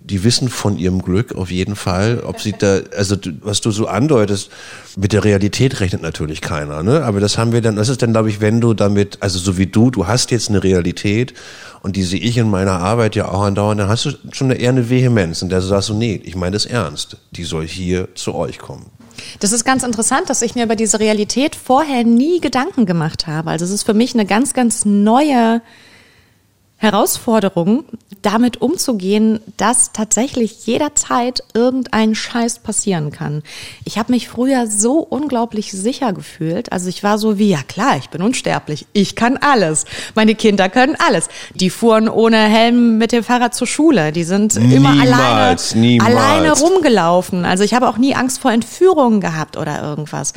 [0.02, 3.86] Die wissen von ihrem Glück auf jeden Fall, ob sie da, also was du so
[3.86, 4.50] andeutest,
[4.96, 7.04] mit der Realität rechnet natürlich keiner, ne?
[7.04, 9.58] Aber das haben wir dann, das ist dann, glaube ich, wenn du damit, also so
[9.58, 11.34] wie du, du hast jetzt eine Realität
[11.82, 14.70] und die sehe ich in meiner Arbeit ja auch andauernd, dann hast du schon eher
[14.70, 18.08] eine Vehemenz, in der du sagst so, nee, ich meine das ernst, die soll hier
[18.14, 18.86] zu euch kommen.
[19.38, 23.50] Das ist ganz interessant, dass ich mir über diese Realität vorher nie Gedanken gemacht habe.
[23.50, 25.62] Also es ist für mich eine ganz, ganz neue
[26.80, 27.84] Herausforderung,
[28.22, 33.42] damit umzugehen, dass tatsächlich jederzeit irgendein Scheiß passieren kann.
[33.84, 36.72] Ich habe mich früher so unglaublich sicher gefühlt.
[36.72, 38.86] Also ich war so wie, ja klar, ich bin unsterblich.
[38.94, 39.84] Ich kann alles.
[40.14, 41.28] Meine Kinder können alles.
[41.54, 44.10] Die fuhren ohne Helm mit dem Fahrrad zur Schule.
[44.10, 46.10] Die sind immer alleine, Niemals, niemals.
[46.10, 47.44] alleine rumgelaufen.
[47.44, 50.32] Also ich habe auch nie Angst vor Entführungen gehabt oder irgendwas.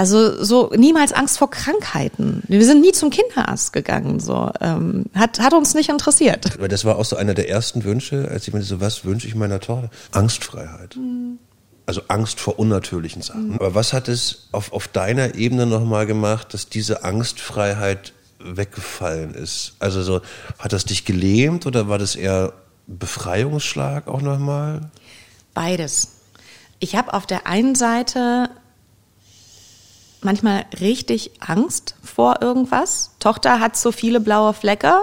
[0.00, 2.42] Also so niemals Angst vor Krankheiten.
[2.48, 4.18] Wir sind nie zum Kinderarzt gegangen.
[4.18, 6.54] So ähm, hat hat uns nicht interessiert.
[6.54, 9.28] Aber das war auch so einer der ersten Wünsche, als ich mir so, was wünsche
[9.28, 9.90] ich meiner Tochter?
[10.12, 10.98] Angstfreiheit.
[11.84, 13.52] Also Angst vor unnatürlichen Sachen.
[13.52, 19.74] Aber was hat es auf, auf deiner Ebene nochmal gemacht, dass diese Angstfreiheit weggefallen ist?
[19.80, 20.22] Also so,
[20.58, 22.54] hat das dich gelähmt oder war das eher
[22.86, 24.90] Befreiungsschlag auch nochmal?
[25.52, 26.12] Beides.
[26.78, 28.48] Ich habe auf der einen Seite
[30.22, 33.10] manchmal richtig Angst vor irgendwas.
[33.18, 34.94] Tochter hat so viele blaue Flecke,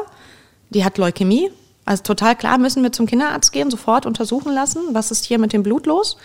[0.69, 1.51] die hat Leukämie.
[1.85, 5.53] Also total klar, müssen wir zum Kinderarzt gehen, sofort untersuchen lassen, was ist hier mit
[5.53, 6.17] dem Blut los.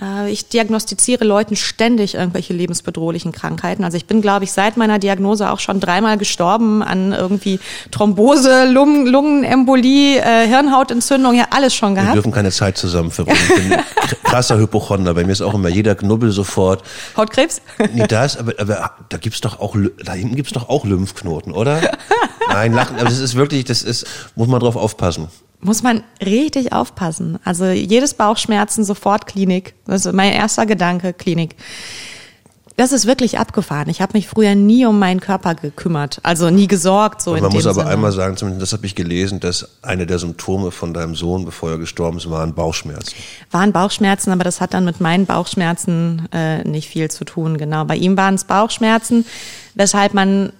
[0.00, 3.84] Äh, ich diagnostiziere Leuten ständig irgendwelche lebensbedrohlichen Krankheiten.
[3.84, 8.70] Also ich bin, glaube ich, seit meiner Diagnose auch schon dreimal gestorben an irgendwie Thrombose,
[8.70, 12.10] Lungen, Lungenembolie, äh, Hirnhautentzündung, ja alles schon gehabt.
[12.10, 13.38] Wir dürfen keine Zeit zusammen verbringen.
[13.48, 13.68] Ich
[14.08, 15.14] bin krasser Hypochonder.
[15.14, 16.82] Bei mir ist auch immer jeder Knubbel sofort.
[17.16, 17.60] Hautkrebs?
[17.92, 21.80] Nee, das, aber, aber da gibt's doch auch, da hinten gibt's doch auch Lymphknoten, oder?
[22.48, 25.28] Nein, lachen, aber das ist wirklich, das ist, muss man drauf aufpassen
[25.64, 27.38] muss man richtig aufpassen.
[27.42, 29.74] Also jedes Bauchschmerzen sofort Klinik.
[29.86, 31.56] Das ist mein erster Gedanke, Klinik.
[32.76, 33.88] Das ist wirklich abgefahren.
[33.88, 37.22] Ich habe mich früher nie um meinen Körper gekümmert, also nie gesorgt.
[37.22, 37.90] So man in muss aber Sinne.
[37.90, 41.70] einmal sagen, zumindest das habe ich gelesen, dass eine der Symptome von deinem Sohn, bevor
[41.70, 43.14] er gestorben ist, waren Bauchschmerzen.
[43.52, 47.58] Waren Bauchschmerzen, aber das hat dann mit meinen Bauchschmerzen äh, nicht viel zu tun.
[47.58, 49.24] Genau, bei ihm waren es Bauchschmerzen,
[49.76, 50.52] weshalb man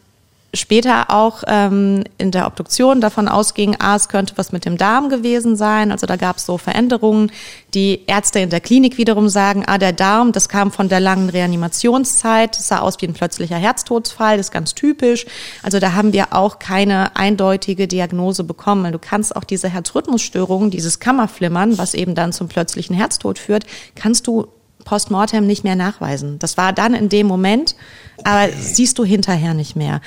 [0.55, 5.09] später auch ähm, in der Obduktion davon ausging, ah, es könnte was mit dem Darm
[5.09, 5.93] gewesen sein.
[5.93, 7.31] Also da gab es so Veränderungen.
[7.75, 11.29] Die Ärzte in der Klinik wiederum sagen, ah, der Darm, das kam von der langen
[11.29, 15.27] Reanimationszeit, das sah aus wie ein plötzlicher Herztodesfall, das ist ganz typisch.
[15.62, 18.93] Also da haben wir auch keine eindeutige Diagnose bekommen.
[18.93, 23.64] Du kannst auch diese Herzrhythmusstörungen, dieses Kammerflimmern, was eben dann zum plötzlichen Herztod führt,
[23.95, 24.49] kannst du
[24.85, 26.38] postmortem nicht mehr nachweisen.
[26.38, 27.75] Das war dann in dem Moment,
[28.23, 30.01] aber siehst du hinterher nicht mehr.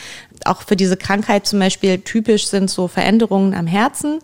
[0.45, 4.19] Auch für diese Krankheit zum Beispiel typisch sind so Veränderungen am Herzen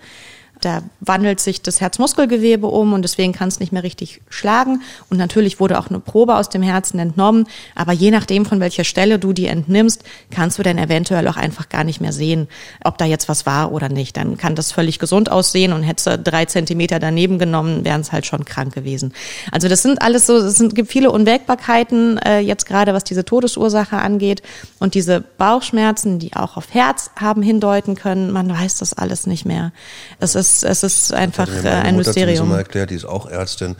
[0.65, 4.81] da wandelt sich das Herzmuskelgewebe um und deswegen kann es nicht mehr richtig schlagen.
[5.09, 8.83] Und natürlich wurde auch eine Probe aus dem Herzen entnommen, aber je nachdem, von welcher
[8.83, 12.47] Stelle du die entnimmst, kannst du dann eventuell auch einfach gar nicht mehr sehen,
[12.83, 14.17] ob da jetzt was war oder nicht.
[14.17, 18.11] Dann kann das völlig gesund aussehen und hättest du drei Zentimeter daneben genommen, wären es
[18.11, 19.13] halt schon krank gewesen.
[19.51, 23.97] Also das sind alles so, es gibt viele Unwägbarkeiten, äh, jetzt gerade was diese Todesursache
[23.97, 24.41] angeht
[24.79, 29.45] und diese Bauchschmerzen, die auch auf Herz haben hindeuten können, man weiß das alles nicht
[29.45, 29.71] mehr.
[30.19, 32.49] Es ist es ist einfach äh, meine ein Mutter Mysterium.
[32.49, 33.75] mal erklärt, die ist auch Ärztin.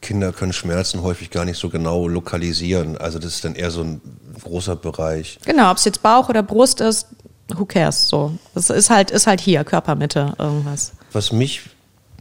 [0.00, 2.98] Kinder können Schmerzen häufig gar nicht so genau lokalisieren.
[2.98, 4.00] Also das ist dann eher so ein
[4.42, 5.38] großer Bereich.
[5.44, 7.06] Genau, ob es jetzt Bauch oder Brust ist,
[7.48, 8.08] who cares?
[8.08, 10.92] So, das ist halt ist halt hier Körpermitte irgendwas.
[11.12, 11.62] Was mich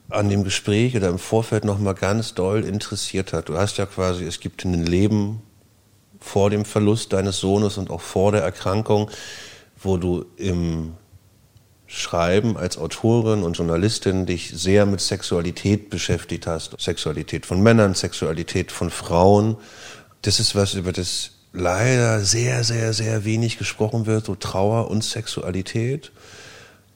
[0.09, 3.49] an dem Gespräch oder im Vorfeld noch mal ganz doll interessiert hat.
[3.49, 5.41] Du hast ja quasi, es gibt ein Leben
[6.19, 9.09] vor dem Verlust deines Sohnes und auch vor der Erkrankung,
[9.81, 10.93] wo du im
[11.93, 16.80] Schreiben als Autorin und Journalistin dich sehr mit Sexualität beschäftigt hast.
[16.80, 19.58] Sexualität von Männern, Sexualität von Frauen.
[20.21, 25.04] Das ist was, über das leider sehr, sehr, sehr wenig gesprochen wird, so Trauer und
[25.04, 26.13] Sexualität.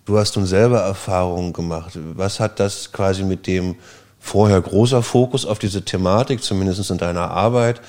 [0.05, 1.99] Du hast nun selber Erfahrungen gemacht.
[2.13, 3.75] Was hat das quasi mit dem
[4.17, 7.81] vorher großer Fokus auf diese Thematik, zumindest in deiner Arbeit,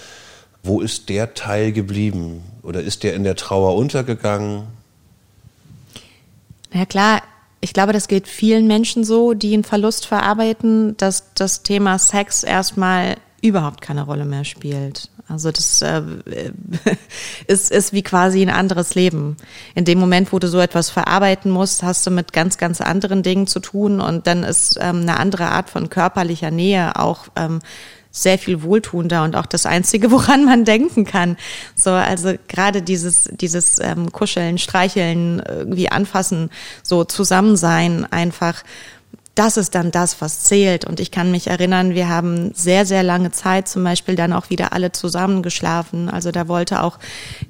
[0.65, 2.43] wo ist der Teil geblieben?
[2.63, 4.65] Oder ist der in der Trauer untergegangen?
[6.77, 7.23] Ja klar,
[7.61, 12.43] ich glaube, das geht vielen Menschen so, die einen Verlust verarbeiten, dass das Thema Sex
[12.43, 15.09] erstmal überhaupt keine Rolle mehr spielt.
[15.27, 16.03] Also das äh,
[17.47, 19.39] ist, ist wie quasi ein anderes Leben.
[19.75, 23.23] In dem Moment, wo du so etwas verarbeiten musst, hast du mit ganz, ganz anderen
[23.23, 27.61] Dingen zu tun und dann ist ähm, eine andere Art von körperlicher Nähe auch ähm,
[28.17, 31.37] sehr viel wohltuender und auch das Einzige, woran man denken kann.
[31.75, 36.51] So, also gerade dieses, dieses ähm, Kuscheln, Streicheln, irgendwie anfassen,
[36.83, 38.65] so zusammen sein, einfach
[39.37, 40.87] das ist dann das, was zählt.
[40.87, 44.49] Und ich kann mich erinnern, wir haben sehr, sehr lange Zeit zum Beispiel dann auch
[44.51, 46.09] wieder alle zusammen geschlafen.
[46.09, 46.99] Also da wollte auch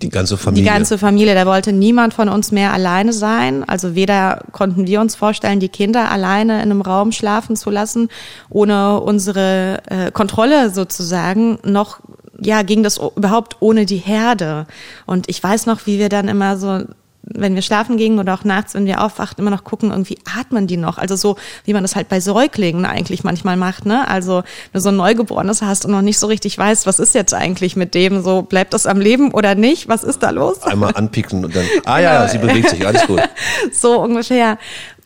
[0.02, 0.64] die ganze Familie.
[0.64, 3.62] Die ganze Familie, da wollte niemand von uns mehr alleine sein.
[3.62, 8.08] Also weder konnten wir uns vorstellen, die Kinder alleine in einem Raum schlafen zu lassen,
[8.50, 12.00] ohne unsere äh, Kontrolle sozusagen, noch
[12.40, 14.66] ja, ging das überhaupt ohne die Herde.
[15.06, 16.82] Und ich weiß noch, wie wir dann immer so
[17.26, 20.66] wenn wir schlafen gingen oder auch nachts, wenn wir aufwachten, immer noch gucken, irgendwie atmen
[20.66, 20.96] die noch.
[20.96, 24.06] Also so, wie man das halt bei Säuglingen eigentlich manchmal macht, ne?
[24.08, 24.36] Also,
[24.72, 27.34] wenn du so ein Neugeborenes hast und noch nicht so richtig weißt, was ist jetzt
[27.34, 29.88] eigentlich mit dem, so bleibt das am Leben oder nicht?
[29.88, 30.62] Was ist da los?
[30.62, 32.32] Einmal anpicken und dann, ah ja, genau.
[32.32, 33.20] sie bewegt sich, alles gut.
[33.72, 34.58] so ungefähr.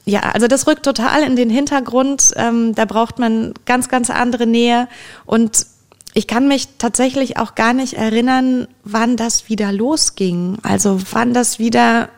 [0.05, 2.33] Ja, also das rückt total in den Hintergrund.
[2.37, 4.89] Ähm, da braucht man ganz, ganz andere Nähe
[5.25, 5.67] und
[6.15, 10.59] ich kann mich tatsächlich auch gar nicht erinnern, wann das wieder losging.
[10.63, 12.09] Also wann das wieder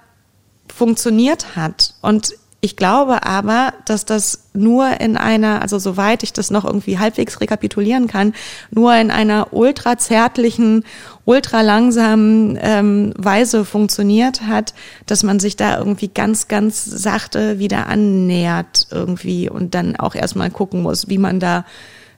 [0.72, 1.94] funktioniert hat.
[2.00, 6.96] Und ich glaube aber, dass das nur in einer, also soweit ich das noch irgendwie
[6.96, 8.34] halbwegs rekapitulieren kann,
[8.70, 10.84] nur in einer ultra zärtlichen,
[11.24, 14.74] ultra langsamen ähm, Weise funktioniert hat,
[15.06, 20.50] dass man sich da irgendwie ganz, ganz sachte wieder annähert irgendwie und dann auch erstmal
[20.50, 21.64] gucken muss, wie man da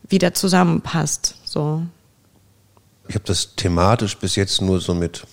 [0.06, 1.36] wieder zusammenpasst.
[1.54, 1.82] So.
[3.06, 5.24] Ich habe das thematisch bis jetzt nur so mit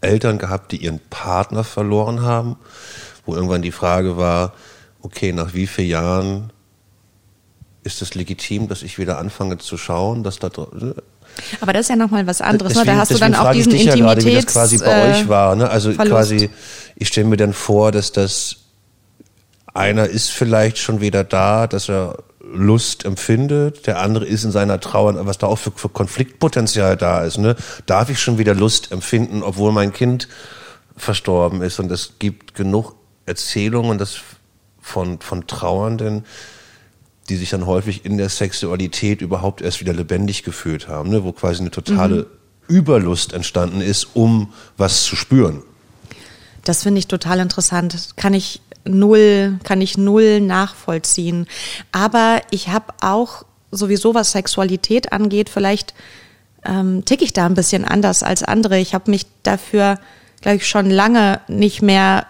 [0.00, 2.56] Eltern gehabt, die ihren Partner verloren haben,
[3.24, 4.52] wo irgendwann die Frage war,
[5.00, 6.52] okay, nach wie vielen Jahren
[7.84, 10.50] ist es legitim, dass ich wieder anfange zu schauen, dass da
[11.60, 12.72] aber das ist ja nochmal was anderes.
[12.72, 12.94] Deswegen, ne?
[12.94, 14.24] Da hast du dann auch diesen ich dich Intimitäts...
[14.24, 15.54] Ja gerade, wie das quasi bei äh, euch war.
[15.54, 15.70] Ne?
[15.70, 16.12] Also Verlust.
[16.12, 16.50] quasi,
[16.96, 18.56] ich stelle mir dann vor, dass das
[19.72, 22.16] einer ist vielleicht schon wieder da, dass er
[22.52, 27.22] Lust empfindet, der andere ist in seiner Trauer, was da auch für, für Konfliktpotenzial da
[27.22, 27.38] ist.
[27.38, 27.56] Ne?
[27.86, 30.28] Darf ich schon wieder Lust empfinden, obwohl mein Kind
[30.96, 31.78] verstorben ist?
[31.78, 32.94] Und es gibt genug
[33.26, 34.16] Erzählungen das
[34.80, 36.24] von, von Trauernden,
[37.28, 41.24] die sich dann häufig in der Sexualität überhaupt erst wieder lebendig gefühlt haben, ne?
[41.24, 42.26] wo quasi eine totale
[42.68, 45.62] Überlust entstanden ist, um was zu spüren.
[46.64, 48.10] Das finde ich total interessant.
[48.16, 51.46] Kann ich null, kann ich null nachvollziehen.
[51.92, 55.94] Aber ich habe auch sowieso, was Sexualität angeht, vielleicht
[56.64, 58.78] ähm, tick ich da ein bisschen anders als andere.
[58.78, 59.98] Ich habe mich dafür,
[60.40, 62.26] glaube ich, schon lange nicht mehr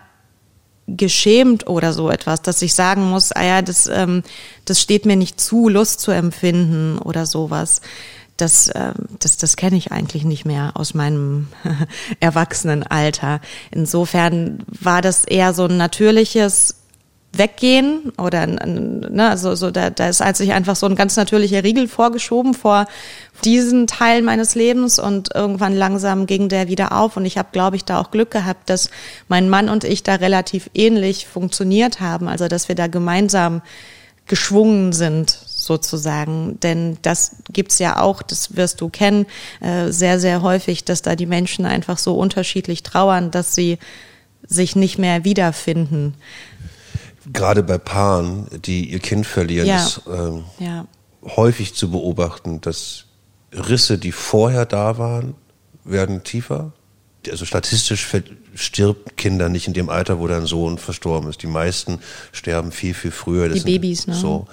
[0.88, 4.22] geschämt oder so etwas, dass ich sagen muss, ah ja, das, ähm,
[4.64, 7.82] das steht mir nicht zu, Lust zu empfinden oder sowas.
[8.38, 11.48] Das, ähm, das, das kenne ich eigentlich nicht mehr aus meinem
[12.20, 13.40] Erwachsenenalter.
[13.70, 16.78] Insofern war das eher so ein natürliches
[17.32, 21.86] Weggehen oder ne, also so da, da ist sich einfach so ein ganz natürlicher Riegel
[21.86, 22.86] vorgeschoben vor
[23.44, 27.16] diesen Teil meines Lebens und irgendwann langsam ging der wieder auf.
[27.16, 28.90] Und ich habe glaube ich da auch Glück gehabt, dass
[29.28, 33.60] mein Mann und ich da relativ ähnlich funktioniert haben, also dass wir da gemeinsam
[34.26, 35.30] geschwungen sind
[35.68, 39.26] sozusagen, denn das gibt's ja auch, das wirst du kennen,
[39.60, 43.78] äh, sehr sehr häufig, dass da die Menschen einfach so unterschiedlich trauern, dass sie
[44.48, 46.14] sich nicht mehr wiederfinden.
[47.32, 49.84] Gerade bei Paaren, die ihr Kind verlieren, Ja.
[49.84, 50.86] ist ähm, Ja.
[51.36, 53.04] häufig zu beobachten, dass
[53.52, 55.34] Risse, die vorher da waren,
[55.84, 56.72] werden tiefer.
[57.30, 58.06] Also statistisch
[58.54, 61.42] stirbt Kinder nicht in dem Alter, wo dein Sohn verstorben ist.
[61.42, 61.98] Die meisten
[62.32, 63.48] sterben viel, viel früher.
[63.48, 64.14] Das Die Babys, ne?
[64.14, 64.46] So.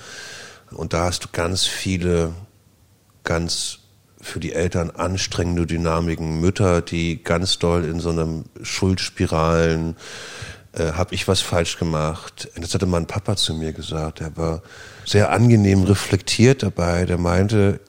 [0.76, 2.34] Und da hast du ganz viele,
[3.24, 3.80] ganz
[4.22, 6.40] für die Eltern anstrengende Dynamiken.
[6.40, 9.96] Mütter, die ganz doll in so einem Schuldspiralen,
[10.74, 12.50] äh, habe ich was falsch gemacht.
[12.56, 14.22] Das hatte mein Papa zu mir gesagt.
[14.22, 14.62] Er war
[15.06, 17.06] sehr angenehm reflektiert dabei.
[17.06, 17.80] Der meinte,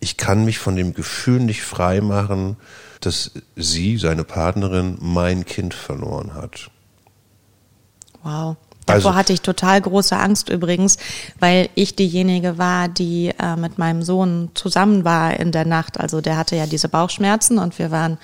[0.00, 2.56] ich kann mich von dem Gefühl nicht frei machen,
[3.00, 6.70] dass sie, seine Partnerin, mein Kind verloren hat.
[8.22, 8.56] Wow.
[8.88, 10.96] Davor Also- hatte ich total große Angst übrigens,
[11.38, 16.00] weil ich diejenige war, die äh, mit meinem Sohn zusammen war in der Nacht.
[16.00, 18.18] Also der hatte ja diese Bauchschmerzen und wir waren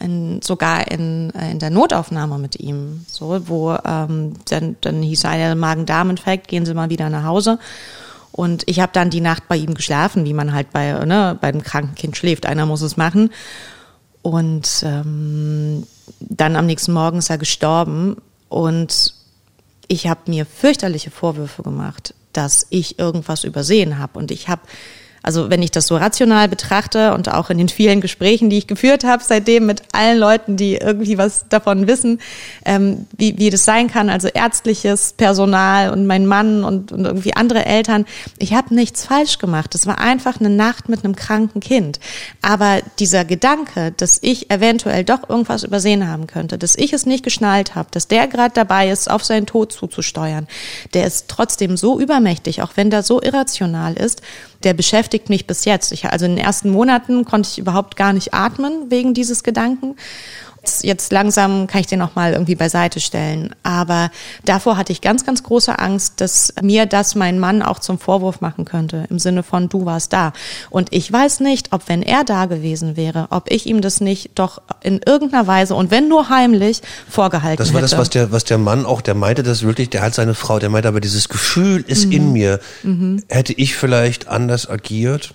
[0.00, 3.04] in, sogar in, äh, in der Notaufnahme mit ihm.
[3.08, 7.58] So, wo ähm, dann, dann hieß er Magen-Darm-Infekt, gehen Sie mal wieder nach Hause.
[8.32, 11.62] Und ich habe dann die Nacht bei ihm geschlafen, wie man halt bei ne, beim
[11.62, 12.46] kranken Kind schläft.
[12.46, 13.30] Einer muss es machen.
[14.22, 15.86] Und ähm,
[16.20, 18.16] dann am nächsten Morgen ist er gestorben
[18.48, 19.14] und
[19.90, 24.20] ich habe mir fürchterliche Vorwürfe gemacht, dass ich irgendwas übersehen habe.
[24.20, 24.62] Und ich habe,
[25.22, 28.66] also wenn ich das so rational betrachte und auch in den vielen Gesprächen, die ich
[28.66, 32.20] geführt habe, seitdem mit allen Leuten, die irgendwie was davon wissen,
[32.64, 37.34] ähm, wie, wie das sein kann, also ärztliches Personal und mein Mann und, und irgendwie
[37.34, 38.06] andere Eltern,
[38.38, 39.74] ich habe nichts falsch gemacht.
[39.74, 42.00] Es war einfach eine Nacht mit einem kranken Kind.
[42.42, 47.24] Aber dieser Gedanke, dass ich eventuell doch irgendwas übersehen haben könnte, dass ich es nicht
[47.24, 50.46] geschnallt habe, dass der gerade dabei ist, auf seinen Tod zuzusteuern,
[50.94, 54.22] der ist trotzdem so übermächtig, auch wenn der so irrational ist,
[54.64, 55.92] der beschäftigt mich bis jetzt.
[55.92, 59.96] Ich, also in den ersten Monaten konnte ich überhaupt gar nicht atmen wegen dieses Gedanken.
[60.82, 63.54] Jetzt- langsam kann ich den auch mal irgendwie beiseite stellen.
[63.62, 64.10] Aber
[64.44, 68.40] davor hatte ich ganz, ganz große Angst, dass mir das mein Mann auch zum Vorwurf
[68.40, 69.06] machen könnte.
[69.10, 70.32] Im Sinne von, du warst da.
[70.68, 74.32] Und ich weiß nicht, ob wenn er da gewesen wäre, ob ich ihm das nicht
[74.34, 77.90] doch in irgendeiner Weise und wenn nur heimlich vorgehalten Das war hätte.
[77.92, 80.58] das, was der, was der Mann auch, der meinte das wirklich, der hat seine Frau,
[80.58, 82.60] der meinte aber dieses Gefühl ist in mir.
[83.28, 85.34] Hätte ich vielleicht anders agiert?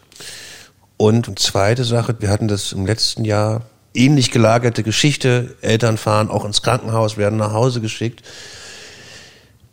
[0.98, 3.64] Und zweite Sache, wir hatten das im letzten Jahr,
[3.96, 8.24] ähnlich gelagerte Geschichte, Eltern fahren auch ins Krankenhaus, werden nach Hause geschickt,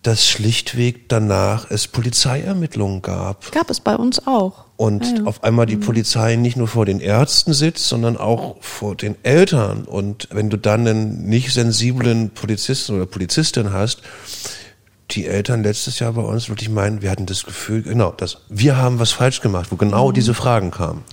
[0.02, 3.52] dass schlichtweg danach es Polizeiermittlungen gab.
[3.52, 4.64] Gab es bei uns auch.
[4.76, 5.24] Und Ja, ja.
[5.24, 9.84] auf einmal die Polizei nicht nur vor den Ärzten sitzt, sondern auch vor den Eltern.
[9.84, 14.02] Und wenn du dann einen nicht sensiblen Polizisten oder Polizistin hast,
[15.14, 18.76] die Eltern letztes Jahr bei uns wirklich meinen, wir hatten das Gefühl, genau, dass wir
[18.76, 20.14] haben was falsch gemacht, wo genau Mhm.
[20.14, 21.04] diese Fragen kamen.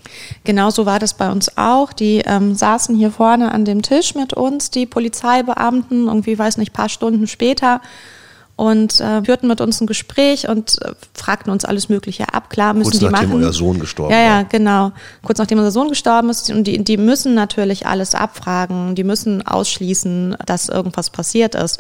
[0.44, 1.94] Genau so war das bei uns auch.
[1.94, 6.74] Die ähm, saßen hier vorne an dem Tisch mit uns, die Polizeibeamten, irgendwie, weiß nicht,
[6.74, 7.82] paar Stunden später
[8.56, 12.50] und äh, führten mit uns ein Gespräch und äh, fragten uns alles Mögliche ab.
[12.50, 13.44] Klar müssen Kurz die nachdem machen.
[13.44, 14.44] euer Sohn gestorben ja, ja, war.
[14.46, 14.92] genau.
[15.24, 18.96] Kurz nachdem unser Sohn gestorben ist und die, die müssen natürlich alles abfragen.
[18.96, 21.80] Die müssen ausschließen, dass irgendwas passiert ist.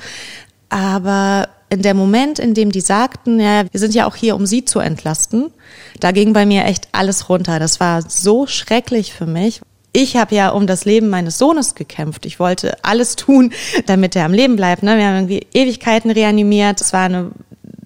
[0.69, 4.45] Aber in der Moment, in dem die sagten, ja, wir sind ja auch hier, um
[4.45, 5.51] sie zu entlasten,
[5.99, 7.59] da ging bei mir echt alles runter.
[7.59, 9.61] Das war so schrecklich für mich.
[9.91, 12.25] Ich habe ja um das Leben meines Sohnes gekämpft.
[12.25, 13.53] Ich wollte alles tun,
[13.85, 14.83] damit er am Leben bleibt.
[14.83, 14.97] Ne?
[14.97, 16.81] Wir haben irgendwie Ewigkeiten reanimiert.
[16.81, 17.31] Es war eine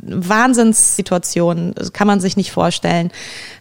[0.06, 3.12] Wahnsinnssituation, das kann man sich nicht vorstellen.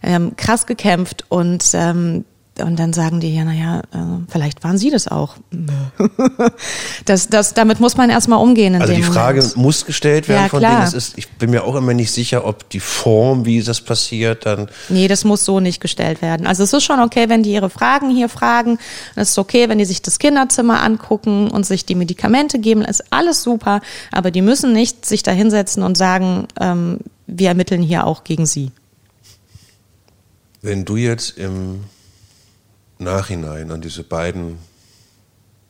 [0.01, 2.25] Ähm, krass gekämpft und ähm,
[2.59, 3.97] und dann sagen die ja, naja, äh,
[4.29, 5.37] vielleicht waren sie das auch.
[7.05, 8.79] das, das, damit muss man erstmal umgehen.
[8.79, 9.57] Also die Frage Moment.
[9.57, 10.71] muss gestellt werden Ja, von klar.
[10.75, 10.87] denen.
[10.87, 14.45] Es ist, ich bin mir auch immer nicht sicher, ob die Form, wie das passiert,
[14.45, 16.45] dann Nee, das muss so nicht gestellt werden.
[16.45, 18.77] Also es ist schon okay, wenn die ihre Fragen hier fragen.
[19.15, 22.83] Es ist okay, wenn die sich das Kinderzimmer angucken und sich die Medikamente geben.
[22.83, 23.81] Ist alles super.
[24.11, 28.45] Aber die müssen nicht sich da hinsetzen und sagen, ähm, wir ermitteln hier auch gegen
[28.45, 28.71] sie.
[30.61, 31.83] Wenn du jetzt im
[33.03, 34.57] Nachhinein an diese beiden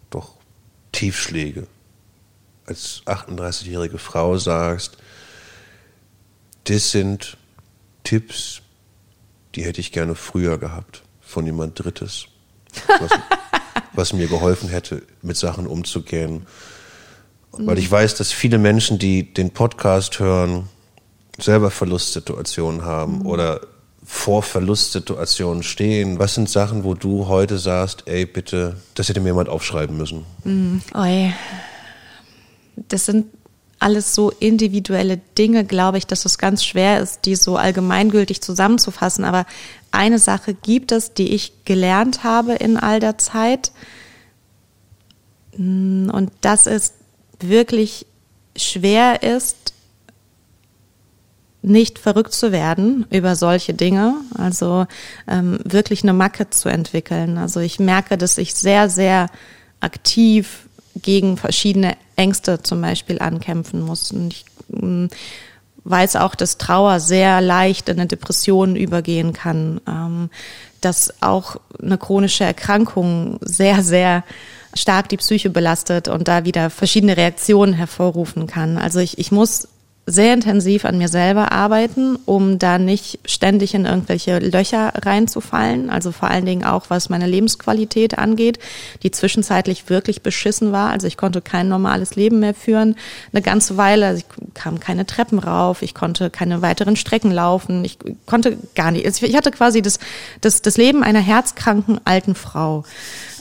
[0.09, 0.33] doch
[0.91, 1.67] Tiefschläge.
[2.65, 4.97] Als 38-jährige Frau sagst,
[6.65, 7.37] das sind
[8.03, 8.61] Tipps,
[9.55, 12.27] die hätte ich gerne früher gehabt von jemand Drittes,
[12.87, 13.11] was,
[13.93, 16.45] was mir geholfen hätte, mit Sachen umzugehen.
[17.51, 20.69] Weil ich weiß, dass viele Menschen, die den Podcast hören,
[21.37, 23.61] selber Verlustsituationen haben oder
[24.05, 26.19] vor Verlustsituationen stehen.
[26.19, 30.25] Was sind Sachen, wo du heute sagst, ey, bitte, das hätte mir jemand aufschreiben müssen?
[30.93, 31.33] Oi.
[32.89, 33.27] Das sind
[33.79, 39.25] alles so individuelle Dinge, glaube ich, dass es ganz schwer ist, die so allgemeingültig zusammenzufassen.
[39.25, 39.45] Aber
[39.91, 43.71] eine Sache gibt es, die ich gelernt habe in all der Zeit.
[45.57, 46.93] Mm, Und das ist
[47.39, 48.05] wirklich
[48.55, 49.72] schwer ist,
[51.63, 54.85] nicht verrückt zu werden über solche Dinge, also
[55.27, 57.37] ähm, wirklich eine Macke zu entwickeln.
[57.37, 59.29] Also ich merke, dass ich sehr, sehr
[59.79, 60.67] aktiv
[61.01, 64.11] gegen verschiedene Ängste zum Beispiel ankämpfen muss.
[64.11, 65.09] Und ich ähm,
[65.85, 70.29] weiß auch, dass Trauer sehr leicht in eine Depression übergehen kann, ähm,
[70.81, 74.23] dass auch eine chronische Erkrankung sehr, sehr
[74.73, 78.77] stark die Psyche belastet und da wieder verschiedene Reaktionen hervorrufen kann.
[78.77, 79.67] Also ich, ich muss
[80.05, 85.89] sehr intensiv an mir selber arbeiten, um da nicht ständig in irgendwelche Löcher reinzufallen.
[85.89, 88.59] Also vor allen Dingen auch, was meine Lebensqualität angeht,
[89.03, 90.89] die zwischenzeitlich wirklich beschissen war.
[90.89, 92.95] Also ich konnte kein normales Leben mehr führen.
[93.31, 97.85] Eine ganze Weile, also ich kam keine Treppen rauf, ich konnte keine weiteren Strecken laufen,
[97.85, 99.05] ich konnte gar nicht.
[99.05, 99.99] Also Ich hatte quasi das,
[100.41, 102.83] das, das Leben einer herzkranken alten Frau.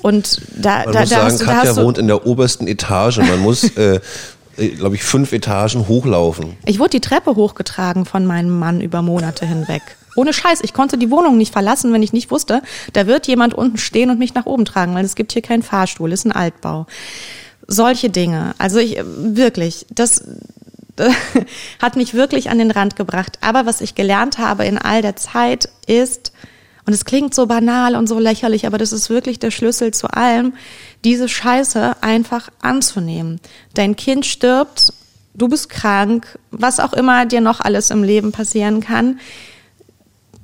[0.00, 2.06] Und da, Man da, muss da sagen, hast du, da Katja hast du, wohnt in
[2.06, 3.18] der obersten Etage.
[3.18, 4.00] Man muss, äh,
[4.56, 6.56] glaube ich, fünf Etagen hochlaufen.
[6.66, 9.82] Ich wurde die Treppe hochgetragen von meinem Mann über Monate hinweg.
[10.14, 13.54] Ohne Scheiß, ich konnte die Wohnung nicht verlassen, wenn ich nicht wusste, da wird jemand
[13.54, 16.32] unten stehen und mich nach oben tragen, weil es gibt hier keinen Fahrstuhl, ist ein
[16.32, 16.86] Altbau.
[17.66, 18.54] Solche Dinge.
[18.58, 20.22] Also ich äh, wirklich, das
[21.80, 23.38] hat mich wirklich an den Rand gebracht.
[23.40, 26.32] Aber was ich gelernt habe in all der Zeit ist,
[26.84, 30.08] und es klingt so banal und so lächerlich, aber das ist wirklich der Schlüssel zu
[30.08, 30.54] allem,
[31.04, 33.40] diese Scheiße einfach anzunehmen.
[33.74, 34.92] Dein Kind stirbt,
[35.34, 39.20] du bist krank, was auch immer dir noch alles im Leben passieren kann.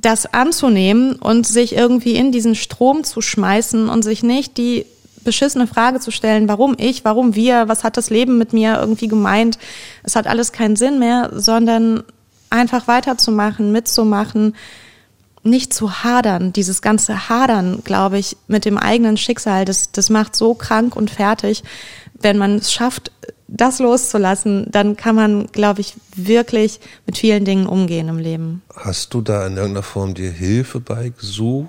[0.01, 4.87] Das anzunehmen und sich irgendwie in diesen Strom zu schmeißen und sich nicht die
[5.25, 9.09] beschissene Frage zu stellen, warum ich, warum wir, was hat das Leben mit mir irgendwie
[9.09, 9.59] gemeint,
[10.05, 12.05] es hat alles keinen Sinn mehr, sondern
[12.49, 14.55] einfach weiterzumachen, mitzumachen,
[15.49, 16.53] nicht zu hadern.
[16.53, 21.11] Dieses ganze Hadern, glaube ich, mit dem eigenen Schicksal, das, das macht so krank und
[21.11, 21.63] fertig.
[22.21, 23.13] Wenn man es schafft,
[23.49, 28.63] das loszulassen, dann kann man, glaube ich, wirklich mit vielen Dingen umgehen im Leben.
[28.77, 31.69] Hast du da in irgendeiner Form dir Hilfe beigesucht?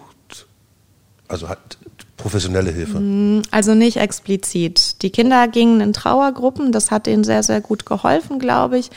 [1.27, 1.77] Also hat
[2.17, 3.41] professionelle Hilfe?
[3.51, 5.01] Also nicht explizit.
[5.01, 8.89] Die Kinder gingen in Trauergruppen, das hat ihnen sehr, sehr gut geholfen, glaube ich.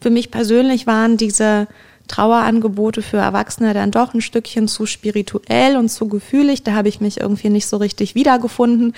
[0.00, 1.66] Für mich persönlich waren diese
[2.08, 6.62] Trauerangebote für Erwachsene dann doch ein Stückchen zu spirituell und zu gefühlig.
[6.62, 8.94] Da habe ich mich irgendwie nicht so richtig wiedergefunden.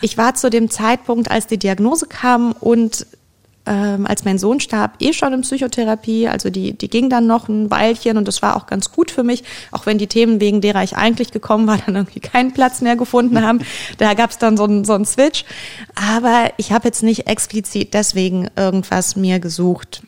[0.00, 3.06] Ich war zu dem Zeitpunkt, als die Diagnose kam und
[3.66, 6.28] ähm, als mein Sohn starb, eh schon in Psychotherapie.
[6.28, 9.22] Also die, die ging dann noch ein Weilchen und das war auch ganz gut für
[9.22, 12.80] mich, auch wenn die Themen, wegen derer ich eigentlich gekommen war, dann irgendwie keinen Platz
[12.80, 13.60] mehr gefunden haben.
[13.98, 15.44] Da gab es dann so einen, so einen Switch.
[15.94, 20.02] Aber ich habe jetzt nicht explizit deswegen irgendwas mir gesucht.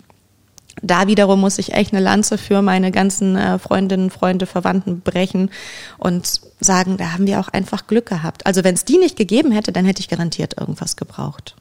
[0.83, 5.51] Da wiederum muss ich echt eine Lanze für meine ganzen äh, Freundinnen, Freunde, Verwandten brechen
[5.99, 8.47] und sagen, da haben wir auch einfach Glück gehabt.
[8.47, 11.57] Also wenn es die nicht gegeben hätte, dann hätte ich garantiert irgendwas gebraucht.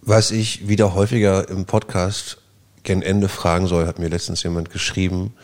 [0.00, 2.38] Was ich wieder häufiger im Podcast
[2.82, 5.34] gen Ende fragen soll, hat mir letztens jemand geschrieben.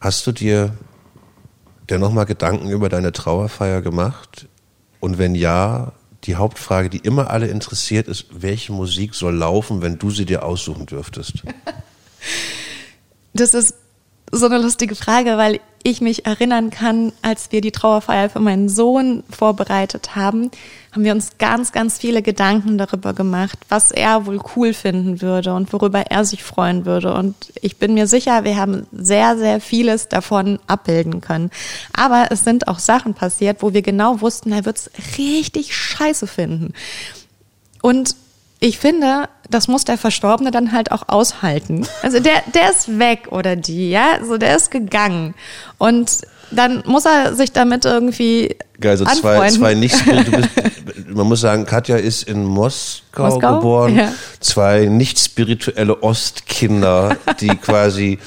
[0.00, 0.76] Hast du dir
[1.88, 4.46] denn nochmal Gedanken über deine Trauerfeier gemacht?
[5.00, 5.92] Und wenn ja,
[6.24, 10.44] die Hauptfrage, die immer alle interessiert, ist, welche Musik soll laufen, wenn du sie dir
[10.44, 11.42] aussuchen dürftest?
[13.34, 13.74] Das ist
[14.32, 18.68] so eine lustige Frage, weil ich mich erinnern kann, als wir die Trauerfeier für meinen
[18.68, 20.50] Sohn vorbereitet haben,
[20.90, 25.54] haben wir uns ganz, ganz viele Gedanken darüber gemacht, was er wohl cool finden würde
[25.54, 27.14] und worüber er sich freuen würde.
[27.14, 31.50] Und ich bin mir sicher, wir haben sehr, sehr vieles davon abbilden können.
[31.92, 36.26] Aber es sind auch Sachen passiert, wo wir genau wussten, er wird es richtig scheiße
[36.26, 36.72] finden.
[37.80, 38.16] Und
[38.66, 41.86] ich finde, das muss der Verstorbene dann halt auch aushalten.
[42.02, 45.34] Also der, der ist weg oder die, ja, also der ist gegangen.
[45.78, 50.48] Und dann muss er sich damit irgendwie Geil, so zwei, zwei nicht, bist,
[51.08, 53.56] man muss sagen, Katja ist in Moskau, Moskau?
[53.56, 53.96] geboren.
[53.96, 54.12] Ja.
[54.40, 58.18] Zwei nicht spirituelle Ostkinder, die quasi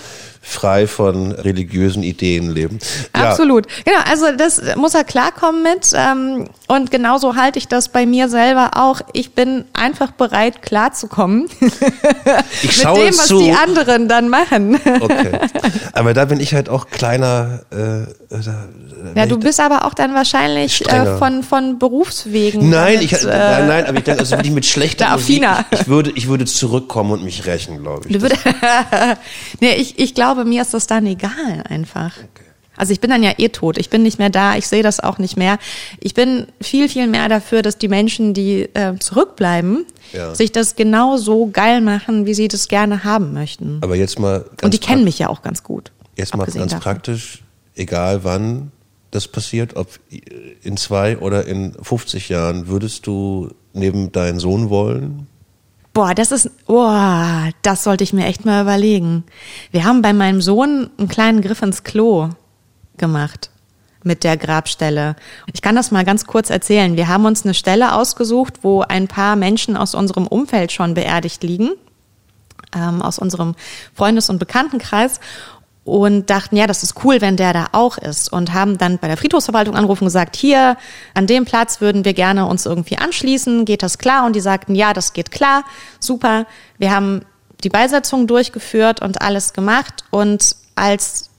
[0.49, 2.79] frei von religiösen Ideen leben.
[3.15, 3.29] Ja.
[3.29, 3.67] Absolut.
[3.85, 5.91] Genau, also das muss er klarkommen mit.
[5.93, 9.01] Ähm, und genauso halte ich das bei mir selber auch.
[9.13, 11.47] Ich bin einfach bereit, klarzukommen
[12.63, 13.39] ich mit dem, was zu.
[13.39, 14.75] die anderen dann machen.
[14.75, 15.39] okay.
[15.93, 17.61] Aber da bin ich halt auch kleiner.
[17.69, 18.67] Äh, da,
[19.15, 22.69] ja, du bist aber auch dann wahrscheinlich äh, von, von Berufswegen.
[22.69, 25.79] Nein, damit, ich, äh, nein, nein, aber ich denke, also wirklich mit schlechter Musik, ich,
[25.79, 28.21] ich, würde, ich würde zurückkommen und mich rächen, glaube ich.
[29.61, 32.17] Nee, ich, ich glaube, mir ist das dann egal einfach.
[32.17, 32.49] Okay.
[32.79, 33.77] Also ich bin dann ja eh tot.
[33.77, 34.55] Ich bin nicht mehr da.
[34.55, 35.59] Ich sehe das auch nicht mehr.
[35.99, 40.33] Ich bin viel, viel mehr dafür, dass die Menschen, die äh, zurückbleiben, ja.
[40.33, 43.79] sich das genau so geil machen, wie sie das gerne haben möchten.
[43.81, 44.45] Aber jetzt mal.
[44.61, 45.91] Und die kennen mich ja auch ganz gut.
[46.15, 46.79] Jetzt mal ganz davon.
[46.79, 47.43] praktisch,
[47.75, 48.71] egal wann
[49.11, 49.99] das passiert, ob
[50.61, 55.27] in zwei oder in 50 Jahren, würdest du neben deinen Sohn wollen?
[55.99, 59.25] Boah, das ist, boah, das sollte ich mir echt mal überlegen.
[59.71, 62.29] Wir haben bei meinem Sohn einen kleinen Griff ins Klo
[62.95, 63.49] gemacht
[64.03, 65.17] mit der Grabstelle.
[65.53, 66.95] Ich kann das mal ganz kurz erzählen.
[66.95, 71.43] Wir haben uns eine Stelle ausgesucht, wo ein paar Menschen aus unserem Umfeld schon beerdigt
[71.43, 71.71] liegen,
[72.73, 73.55] ähm, aus unserem
[73.93, 75.19] Freundes- und Bekanntenkreis
[75.89, 79.07] und dachten, ja, das ist cool, wenn der da auch ist und haben dann bei
[79.07, 80.77] der Friedhofsverwaltung angerufen und gesagt, hier
[81.13, 84.25] an dem Platz würden wir gerne uns irgendwie anschließen, geht das klar?
[84.25, 85.63] Und die sagten, ja, das geht klar,
[85.99, 86.45] super.
[86.77, 87.25] Wir haben
[87.63, 91.29] die Beisetzung durchgeführt und alles gemacht und als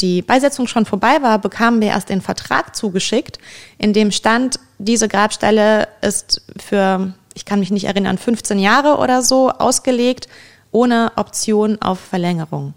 [0.00, 3.38] die Beisetzung schon vorbei war, bekamen wir erst den Vertrag zugeschickt,
[3.78, 9.22] in dem stand, diese Grabstelle ist für, ich kann mich nicht erinnern, 15 Jahre oder
[9.22, 10.28] so ausgelegt,
[10.70, 12.74] ohne Option auf Verlängerung.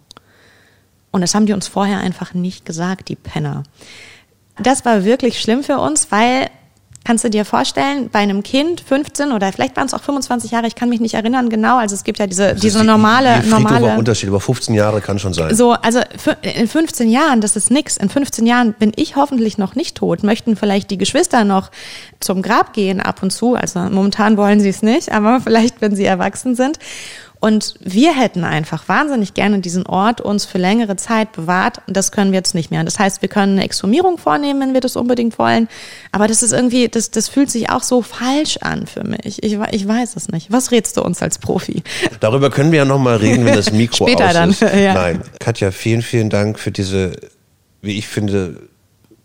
[1.12, 3.64] Und das haben die uns vorher einfach nicht gesagt, die Penner.
[4.58, 6.50] Das war wirklich schlimm für uns, weil
[7.04, 10.68] Kannst du dir vorstellen, bei einem Kind, 15 oder vielleicht waren es auch 25 Jahre,
[10.68, 13.50] ich kann mich nicht erinnern genau, also es gibt ja diese, diese normale, die, die
[13.50, 13.98] normale.
[13.98, 15.56] Unterschied, aber 15 Jahre kann schon sein.
[15.56, 16.00] So, also
[16.44, 17.98] in 15 Jahren, das ist nix.
[17.98, 21.72] In 15 Jahren bin ich hoffentlich noch nicht tot, möchten vielleicht die Geschwister noch
[22.20, 25.96] zum Grab gehen ab und zu, also momentan wollen sie es nicht, aber vielleicht, wenn
[25.96, 26.78] sie erwachsen sind.
[27.42, 31.82] Und wir hätten einfach wahnsinnig gerne diesen Ort uns für längere Zeit bewahrt.
[31.88, 32.84] Und das können wir jetzt nicht mehr.
[32.84, 35.68] Das heißt, wir können eine Exhumierung vornehmen, wenn wir das unbedingt wollen.
[36.12, 39.42] Aber das ist irgendwie, das, das fühlt sich auch so falsch an für mich.
[39.42, 40.52] Ich, ich weiß es nicht.
[40.52, 41.82] Was rätst du uns als Profi?
[42.20, 44.50] Darüber können wir ja nochmal reden, wenn das Mikro Später aus dann.
[44.52, 44.62] ist.
[44.76, 44.94] Ja.
[44.94, 45.24] Nein.
[45.40, 47.14] Katja, vielen, vielen Dank für diese,
[47.82, 48.70] wie ich finde,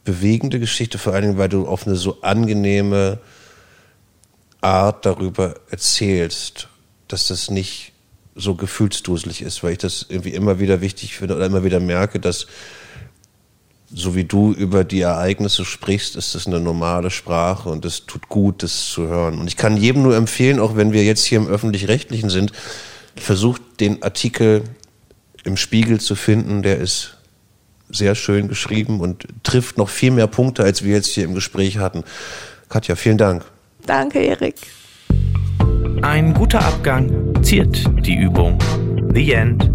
[0.05, 0.97] bewegende Geschichte.
[0.97, 3.19] Vor allen Dingen, weil du auf eine so angenehme
[4.63, 6.69] Art darüber erzählst,
[7.09, 7.93] dass das nicht
[8.37, 12.21] so gefühlsduselig ist, weil ich das irgendwie immer wieder wichtig finde oder immer wieder merke,
[12.21, 12.47] dass
[13.93, 18.29] so wie du über die Ereignisse sprichst, ist das eine normale Sprache und es tut
[18.29, 19.39] gut, das zu hören.
[19.39, 22.53] Und ich kann jedem nur empfehlen, auch wenn wir jetzt hier im öffentlich-rechtlichen sind,
[23.15, 24.65] versucht den Artikel
[25.45, 27.17] im Spiegel zu finden, der ist
[27.89, 31.79] sehr schön geschrieben und trifft noch viel mehr Punkte, als wir jetzt hier im Gespräch
[31.79, 32.03] hatten.
[32.69, 33.45] Katja, vielen Dank.
[33.87, 34.57] Danke, Erik.
[36.03, 38.59] Ein guter Abgang ziert die Übung.
[39.15, 39.71] The End.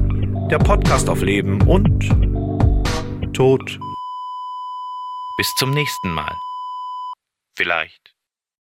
[0.51, 2.09] Der Podcast auf Leben und
[3.33, 3.79] Tod.
[5.37, 6.35] Bis zum nächsten Mal.
[7.55, 8.00] Vielleicht.